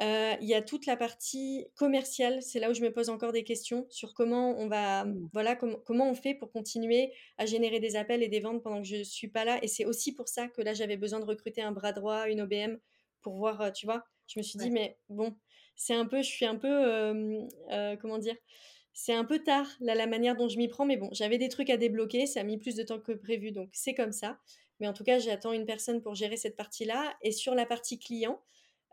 [0.00, 3.44] Il y a toute la partie commerciale, c'est là où je me pose encore des
[3.44, 5.28] questions sur comment on va, mmh.
[5.32, 8.88] voilà, comment on fait pour continuer à générer des appels et des ventes pendant que
[8.88, 9.58] je suis pas là.
[9.62, 12.40] Et c'est aussi pour ça que là, j'avais besoin de recruter un bras droit, une
[12.40, 12.78] OBM,
[13.20, 14.04] pour voir, tu vois?
[14.26, 15.36] Je me suis dit, mais bon,
[15.76, 18.36] c'est un peu, je suis un peu, euh, comment dire,
[18.92, 21.48] c'est un peu tard, là, la manière dont je m'y prends, mais bon, j'avais des
[21.48, 24.38] trucs à débloquer, ça a mis plus de temps que prévu, donc c'est comme ça.
[24.80, 27.14] Mais en tout cas, j'attends une personne pour gérer cette partie-là.
[27.22, 28.42] Et sur la partie client,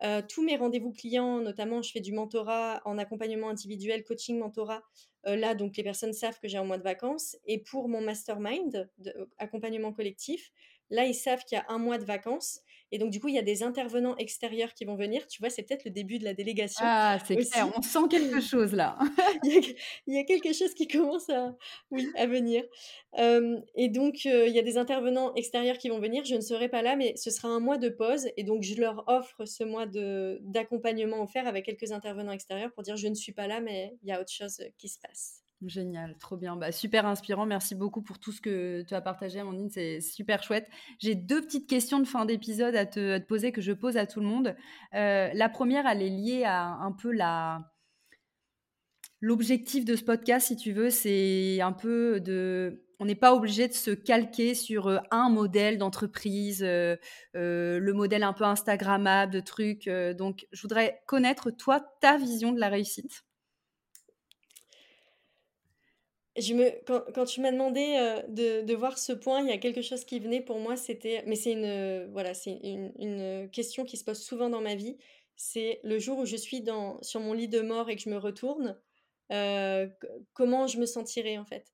[0.04, 4.84] euh, tous mes rendez-vous clients, notamment, je fais du mentorat en accompagnement individuel, coaching, mentorat.
[5.28, 7.38] Euh, là, donc, les personnes savent que j'ai un mois de vacances.
[7.45, 10.52] Et pour mon mastermind, de, accompagnement collectif,
[10.89, 12.62] là, ils savent qu'il y a un mois de vacances.
[12.91, 15.27] Et donc, du coup, il y a des intervenants extérieurs qui vont venir.
[15.27, 16.83] Tu vois, c'est peut-être le début de la délégation.
[16.83, 17.71] Ah, c'est clair.
[17.75, 18.97] On sent quelque chose là.
[19.43, 19.75] il,
[20.07, 21.55] y a, quelque chose qui commence à,
[21.91, 22.63] oui, à venir.
[23.75, 26.25] et donc, il y a des intervenants extérieurs qui vont venir.
[26.25, 28.27] Je ne serai pas là, mais ce sera un mois de pause.
[28.37, 29.85] Et donc, je leur offre ce mois
[30.41, 34.09] d'accompagnement offert avec quelques intervenants extérieurs pour dire je ne suis pas là, mais il
[34.09, 35.38] y a autre chose qui se passe.
[35.66, 36.55] Génial, trop bien.
[36.55, 37.45] Bah, super inspirant.
[37.45, 39.70] Merci beaucoup pour tout ce que tu as partagé, Amandine.
[39.70, 40.70] C'est super chouette.
[40.99, 44.22] J'ai deux petites questions de fin d'épisode à te, poser que je pose à tout
[44.22, 44.55] le monde.
[44.93, 47.74] Euh, la première, elle est liée à un peu la.
[49.22, 52.86] L'objectif de ce podcast, si tu veux, c'est un peu de.
[53.01, 56.95] On n'est pas obligé de se calquer sur euh, un modèle d'entreprise, euh,
[57.34, 59.89] le modèle un peu Instagrammable de trucs.
[60.18, 63.26] donc, je voudrais connaître, toi, ta vision de la réussite.
[66.85, 70.19] Quand, tu m'as demandé euh, de, voir ce point, il y a quelque chose qui
[70.19, 74.49] venait pour moi, c'était, mais c'est une, voilà, c'est une, question qui se pose souvent
[74.49, 74.97] dans ma vie.
[75.35, 78.09] C'est le jour où je suis dans, sur mon lit de mort et que je
[78.09, 78.77] me retourne,
[79.31, 79.87] euh,
[80.33, 81.65] comment je me sentirai en fait.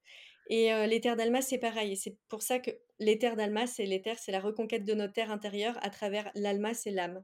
[0.50, 1.94] Et euh, l'éther d'Alma, c'est pareil.
[1.94, 5.32] Et c'est pour ça que l'éther d'Alma, c'est l'éther, c'est la reconquête de notre terre
[5.32, 7.24] intérieure à travers l'Alma, c'est l'âme.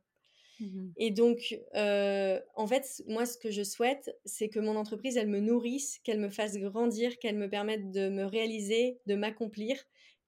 [0.62, 5.28] Mmh et donc, en fait, moi, ce que je souhaite, c'est que mon entreprise, elle
[5.28, 9.78] me nourrisse, qu'elle me fasse grandir, qu'elle me permette de me réaliser, de m'accomplir,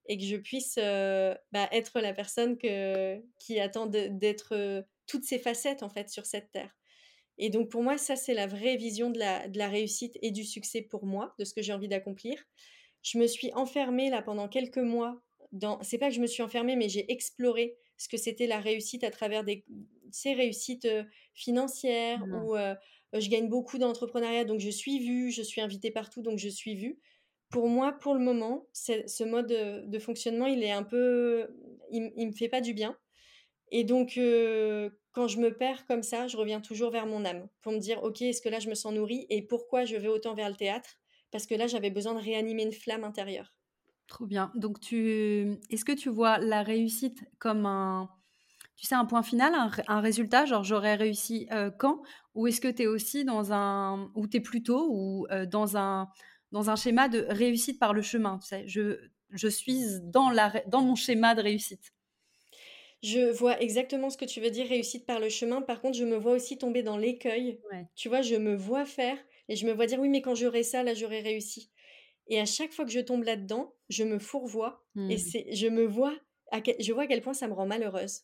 [0.06, 5.88] et que je puisse bah, être la personne qui attend d'être toutes ces facettes, en
[5.88, 6.74] fait, sur cette terre.
[7.38, 10.30] Et donc, pour moi, ça, c'est la vraie vision de la, de la réussite et
[10.30, 12.42] du succès pour moi, de ce que j'ai envie d'accomplir.
[13.02, 15.22] Je me suis enfermée, là, pendant quelques mois,
[15.52, 15.80] dans...
[15.82, 19.04] C'est pas que je me suis enfermée, mais j'ai exploré ce que c'était la réussite
[19.04, 19.64] à travers des,
[20.10, 20.88] ces réussites
[21.34, 22.34] financières mmh.
[22.34, 22.56] où
[23.12, 26.74] je gagne beaucoup d'entrepreneuriat, donc je suis vue, je suis invitée partout, donc je suis
[26.74, 26.98] vue.
[27.50, 31.46] Pour moi, pour le moment, ce mode de, fonctionnement, il est un peu,
[31.90, 32.96] il, il me fait pas du bien.
[33.70, 34.18] Et donc,
[35.14, 38.02] quand je me perds comme ça, je reviens toujours vers mon âme pour me dire,
[38.02, 40.56] ok, est-ce que là je me sens nourrie et pourquoi je vais autant vers le
[40.56, 40.98] théâtre?
[41.30, 43.52] Parce que là, j'avais besoin de réanimer une flamme intérieure.
[44.06, 44.52] Trop bien.
[44.54, 48.10] Donc, tu, est-ce que tu vois la réussite comme un,
[48.76, 49.52] tu sais, un point final,
[49.88, 51.48] un, résultat, genre j'aurais réussi
[51.78, 52.02] quand?
[52.34, 56.08] Ou est-ce que tu es aussi dans un, ou tu es plutôt, ou dans, un,
[56.52, 58.98] dans un schéma de réussite par le chemin tu sais, je,
[59.30, 61.94] je suis dans, la, dans mon schéma de réussite
[63.04, 65.60] je vois exactement ce que tu veux dire, réussite par le chemin.
[65.60, 67.60] Par contre, je me vois aussi tomber dans l'écueil.
[67.94, 70.62] Tu vois, je me vois faire et je me vois dire oui, mais quand j'aurai
[70.62, 71.70] ça, là, j'aurai réussi.
[72.28, 75.18] Et à chaque fois que je tombe là-dedans, je me fourvoie et mmh.
[75.18, 76.16] c'est, je me vois,
[76.50, 78.22] à je vois à quel point ça me rend malheureuse.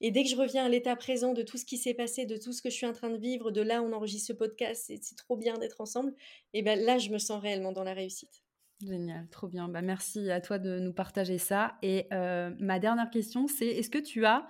[0.00, 2.36] Et dès que je reviens à l'état présent de tout ce qui s'est passé, de
[2.36, 4.32] tout ce que je suis en train de vivre, de là où on enregistre ce
[4.32, 6.12] podcast, c'est, trop bien d'être ensemble,
[6.52, 8.42] et ben là, je me sens réellement dans la réussite.
[8.80, 9.68] Génial, trop bien.
[9.68, 11.76] Bah, merci à toi de nous partager ça.
[11.82, 14.48] Et euh, ma dernière question, c'est est-ce que tu as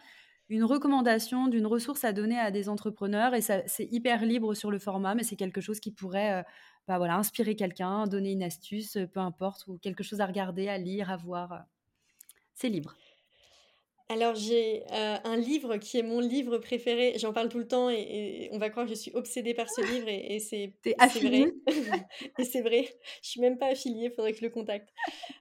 [0.49, 3.35] une recommandation d'une ressource à donner à des entrepreneurs?
[3.35, 6.43] Et ça, c'est hyper libre sur le format, mais c'est quelque chose qui pourrait euh,
[6.89, 10.79] bah, voilà, inspirer quelqu'un, donner une astuce, peu importe, ou quelque chose à regarder, à
[10.79, 11.65] lire, à voir.
[12.55, 12.95] C'est libre.
[14.13, 17.89] Alors j'ai euh, un livre qui est mon livre préféré, j'en parle tout le temps
[17.89, 21.47] et, on va croire que je suis obsédée par ce livre et, c'est vrai.
[22.39, 22.89] et c'est vrai,
[23.23, 24.91] je suis même pas affiliée, il faudrait que je le contacte.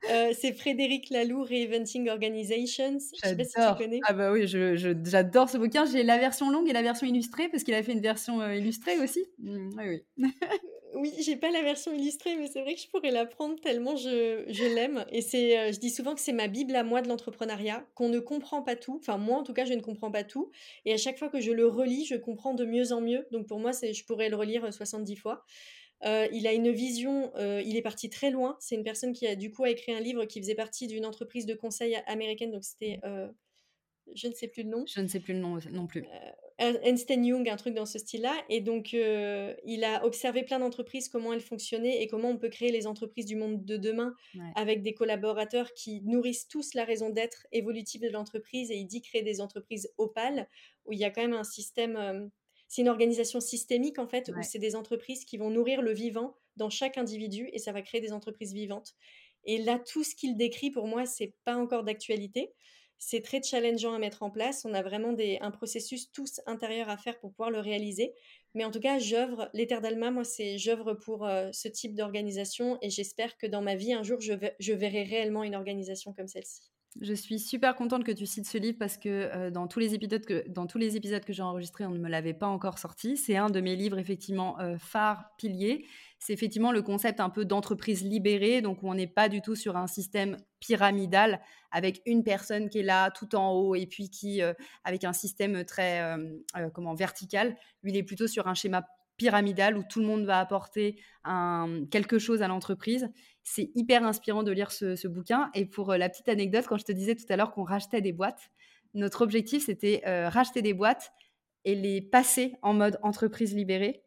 [0.10, 2.98] Euh, c'est Frédéric Laloux, Reinventing Organizations.
[3.22, 4.00] Je sais pas si tu connais.
[4.08, 5.86] Ah bah oui, j'adore ce bouquin.
[5.86, 8.56] J'ai la version longue et la version illustrée parce qu'il a fait une version euh,
[8.56, 9.26] illustrée aussi.
[9.40, 10.32] Mmh, oui, oui.
[10.94, 13.96] Oui, j'ai pas la version illustrée, mais c'est vrai que je pourrais la prendre tellement
[13.96, 15.06] je, l'aime.
[15.12, 18.10] Et c'est, euh, je dis souvent que c'est ma bible à moi de l'entrepreneuriat, qu'on
[18.10, 18.98] ne comprend pas tout.
[19.00, 20.52] Enfin, moi, en tout cas, je ne comprends pas tout.
[20.86, 23.26] Et à chaque fois que je le relis, je comprends de mieux en mieux.
[23.32, 25.46] Donc pour moi, c'est, je pourrais le relire 70 fois.
[26.04, 28.58] Euh, il a une vision, euh, il est parti très loin.
[28.60, 31.06] C'est une personne qui a du coup a écrit un livre qui faisait partie d'une
[31.06, 32.52] entreprise de conseil américaine.
[32.52, 33.00] Donc c'était
[34.16, 34.86] je ne sais plus le nom.
[34.88, 36.06] Je ne sais plus le nom non plus.
[36.62, 38.36] Euh, Einstein Young, un truc dans ce style-là.
[38.50, 42.50] Et donc, euh, il a observé plein d'entreprises, comment elles fonctionnaient et comment on peut
[42.50, 44.14] créer les entreprises du monde de demain
[44.56, 48.70] avec des collaborateurs qui nourrissent tous la raison d'être évolutive de l'entreprise.
[48.70, 50.48] Et il dit créer des entreprises opales
[50.86, 51.96] où il y a quand même un système.
[51.96, 52.28] Euh,
[52.68, 56.38] c'est une organisation systémique en fait, où c'est des entreprises qui vont nourrir le vivant
[56.56, 58.94] dans chaque individu et ça va créer des entreprises vivantes.
[59.44, 62.54] Et là, tout ce qu'il décrit pour moi, c'est pas encore d'actualité
[63.04, 64.64] c'est très challengeant à mettre en place.
[64.64, 68.14] On a vraiment un processus tous intérieur à faire pour pouvoir le réaliser.
[68.54, 72.78] Mais en tout cas, j'œuvre, l'Éther d'Alma, moi, c'est j'œuvre pour euh, ce type d'organisation
[72.84, 76.72] et j'espère que dans ma vie, un jour, je verrai réellement une organisation comme celle-ci.
[77.00, 79.94] Je suis super contente que tu cites ce livre parce que euh, dans tous les
[79.94, 82.80] épisodes que dans tous les épisodes que j'ai enregistrés, on ne me l'avait pas encore
[82.80, 83.16] sorti.
[83.16, 85.86] C'est un de mes livres effectivement euh, phares piliers.
[86.20, 89.56] C'est effectivement le concept un peu d'entreprise libérée, donc où on n'est pas du tout
[89.56, 91.40] sur un système pyramidal
[91.72, 95.14] avec une personne qui est là tout en haut et puis qui euh, avec un
[95.14, 96.02] système très
[96.74, 97.56] comment vertical.
[97.84, 98.86] Lui, il est plutôt sur un schéma
[99.16, 100.98] pyramidal où tout le monde va apporter
[101.92, 103.10] quelque chose à l'entreprise.
[103.44, 105.50] C'est hyper inspirant de lire ce, bouquin.
[105.54, 108.02] Et pour euh, la petite anecdote, quand je te disais tout à l'heure qu'on rachetait
[108.02, 108.52] des boîtes,
[108.94, 111.12] notre objectif, c'était euh, racheter des boîtes
[111.66, 114.04] et les passer en mode entreprise libérée.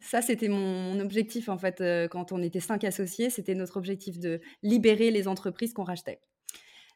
[0.00, 3.30] Ça, c'était mon, objectif, en fait, euh, quand on était cinq associés.
[3.30, 6.20] C'était notre objectif de libérer les entreprises qu'on rachetait.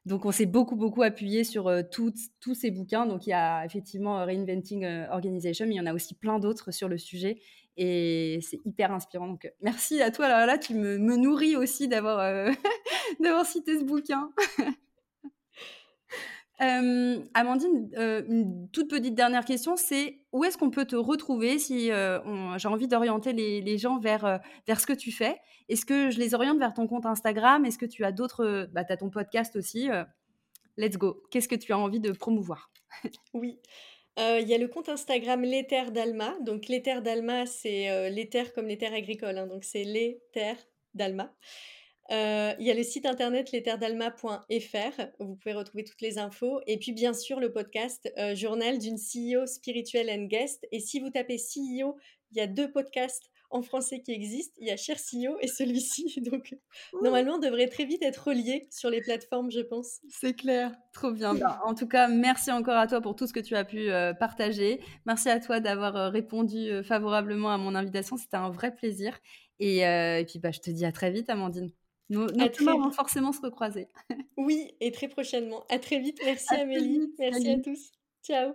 [0.07, 3.07] Donc, on s'est beaucoup, beaucoup appuyé sur tous ces bouquins.
[3.07, 6.73] Donc, il y a effectivement Reinventing Organization, mais il y en a aussi plein d'autres
[6.73, 7.41] sur le sujet.
[7.77, 9.27] Et c'est hyper inspirant.
[9.27, 10.29] Donc, merci à toi.
[10.29, 12.19] Là, là tu me, nourris aussi d'avoir
[13.21, 14.31] d'avoir cité ce bouquin.
[16.61, 21.59] Euh, Amandine, euh, une toute petite dernière question, c'est où est-ce qu'on peut te retrouver
[21.59, 22.21] si euh,
[22.59, 25.41] j'ai envie d'orienter les, gens vers, vers ce que tu fais?
[25.69, 27.65] Est-ce que je les oriente vers ton compte Instagram?
[27.65, 28.69] Est-ce que tu as d'autres...
[28.73, 29.89] Bah, tu as ton podcast aussi.
[30.77, 31.23] let's go.
[31.31, 32.71] Qu'est-ce que tu as envie de promouvoir?
[33.35, 33.59] Oui.
[34.17, 36.37] Il y a le compte Instagram L'éther d'Alma.
[36.41, 39.39] Donc l'éther d'Alma, c'est l'éther comme les terres agricoles.
[39.39, 39.47] Hein.
[39.47, 40.57] donc c'est l'éther
[40.95, 41.35] d'Alma.
[42.11, 46.61] Euh, il y a le site internet l'etherdalma.fr où vous pouvez retrouver toutes les infos.
[46.67, 50.67] Et puis, bien sûr, le podcast euh, Journal d'une CEO spirituelle and guest.
[50.71, 51.97] Et si vous tapez CEO,
[52.33, 54.55] il y a deux podcasts en français qui existent.
[54.59, 56.21] Il y a Cher CEO et celui-ci.
[56.31, 56.55] Donc,
[57.03, 60.01] normalement, devrait très vite être reliés sur les plateformes, je pense.
[60.09, 60.73] C'est clair.
[60.93, 61.35] Trop bien.
[61.65, 64.13] En tout cas, merci encore à toi pour tout ce que tu as pu euh,
[64.13, 64.81] partager.
[65.07, 68.17] Merci à toi d'avoir répondu favorablement à mon invitation.
[68.17, 69.19] C'était un vrai plaisir.
[69.61, 71.71] Et, et puis, bah, je te dis à très vite, Amandine.
[72.11, 73.89] Nos, nos vont forcément se recroiser.
[74.37, 75.65] oui, et très prochainement.
[75.71, 76.19] À très vite.
[76.25, 77.15] Merci Amélie.
[77.19, 77.93] Merci à tous.
[78.23, 78.55] Ciao.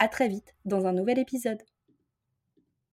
[0.00, 1.62] À très vite dans un nouvel épisode.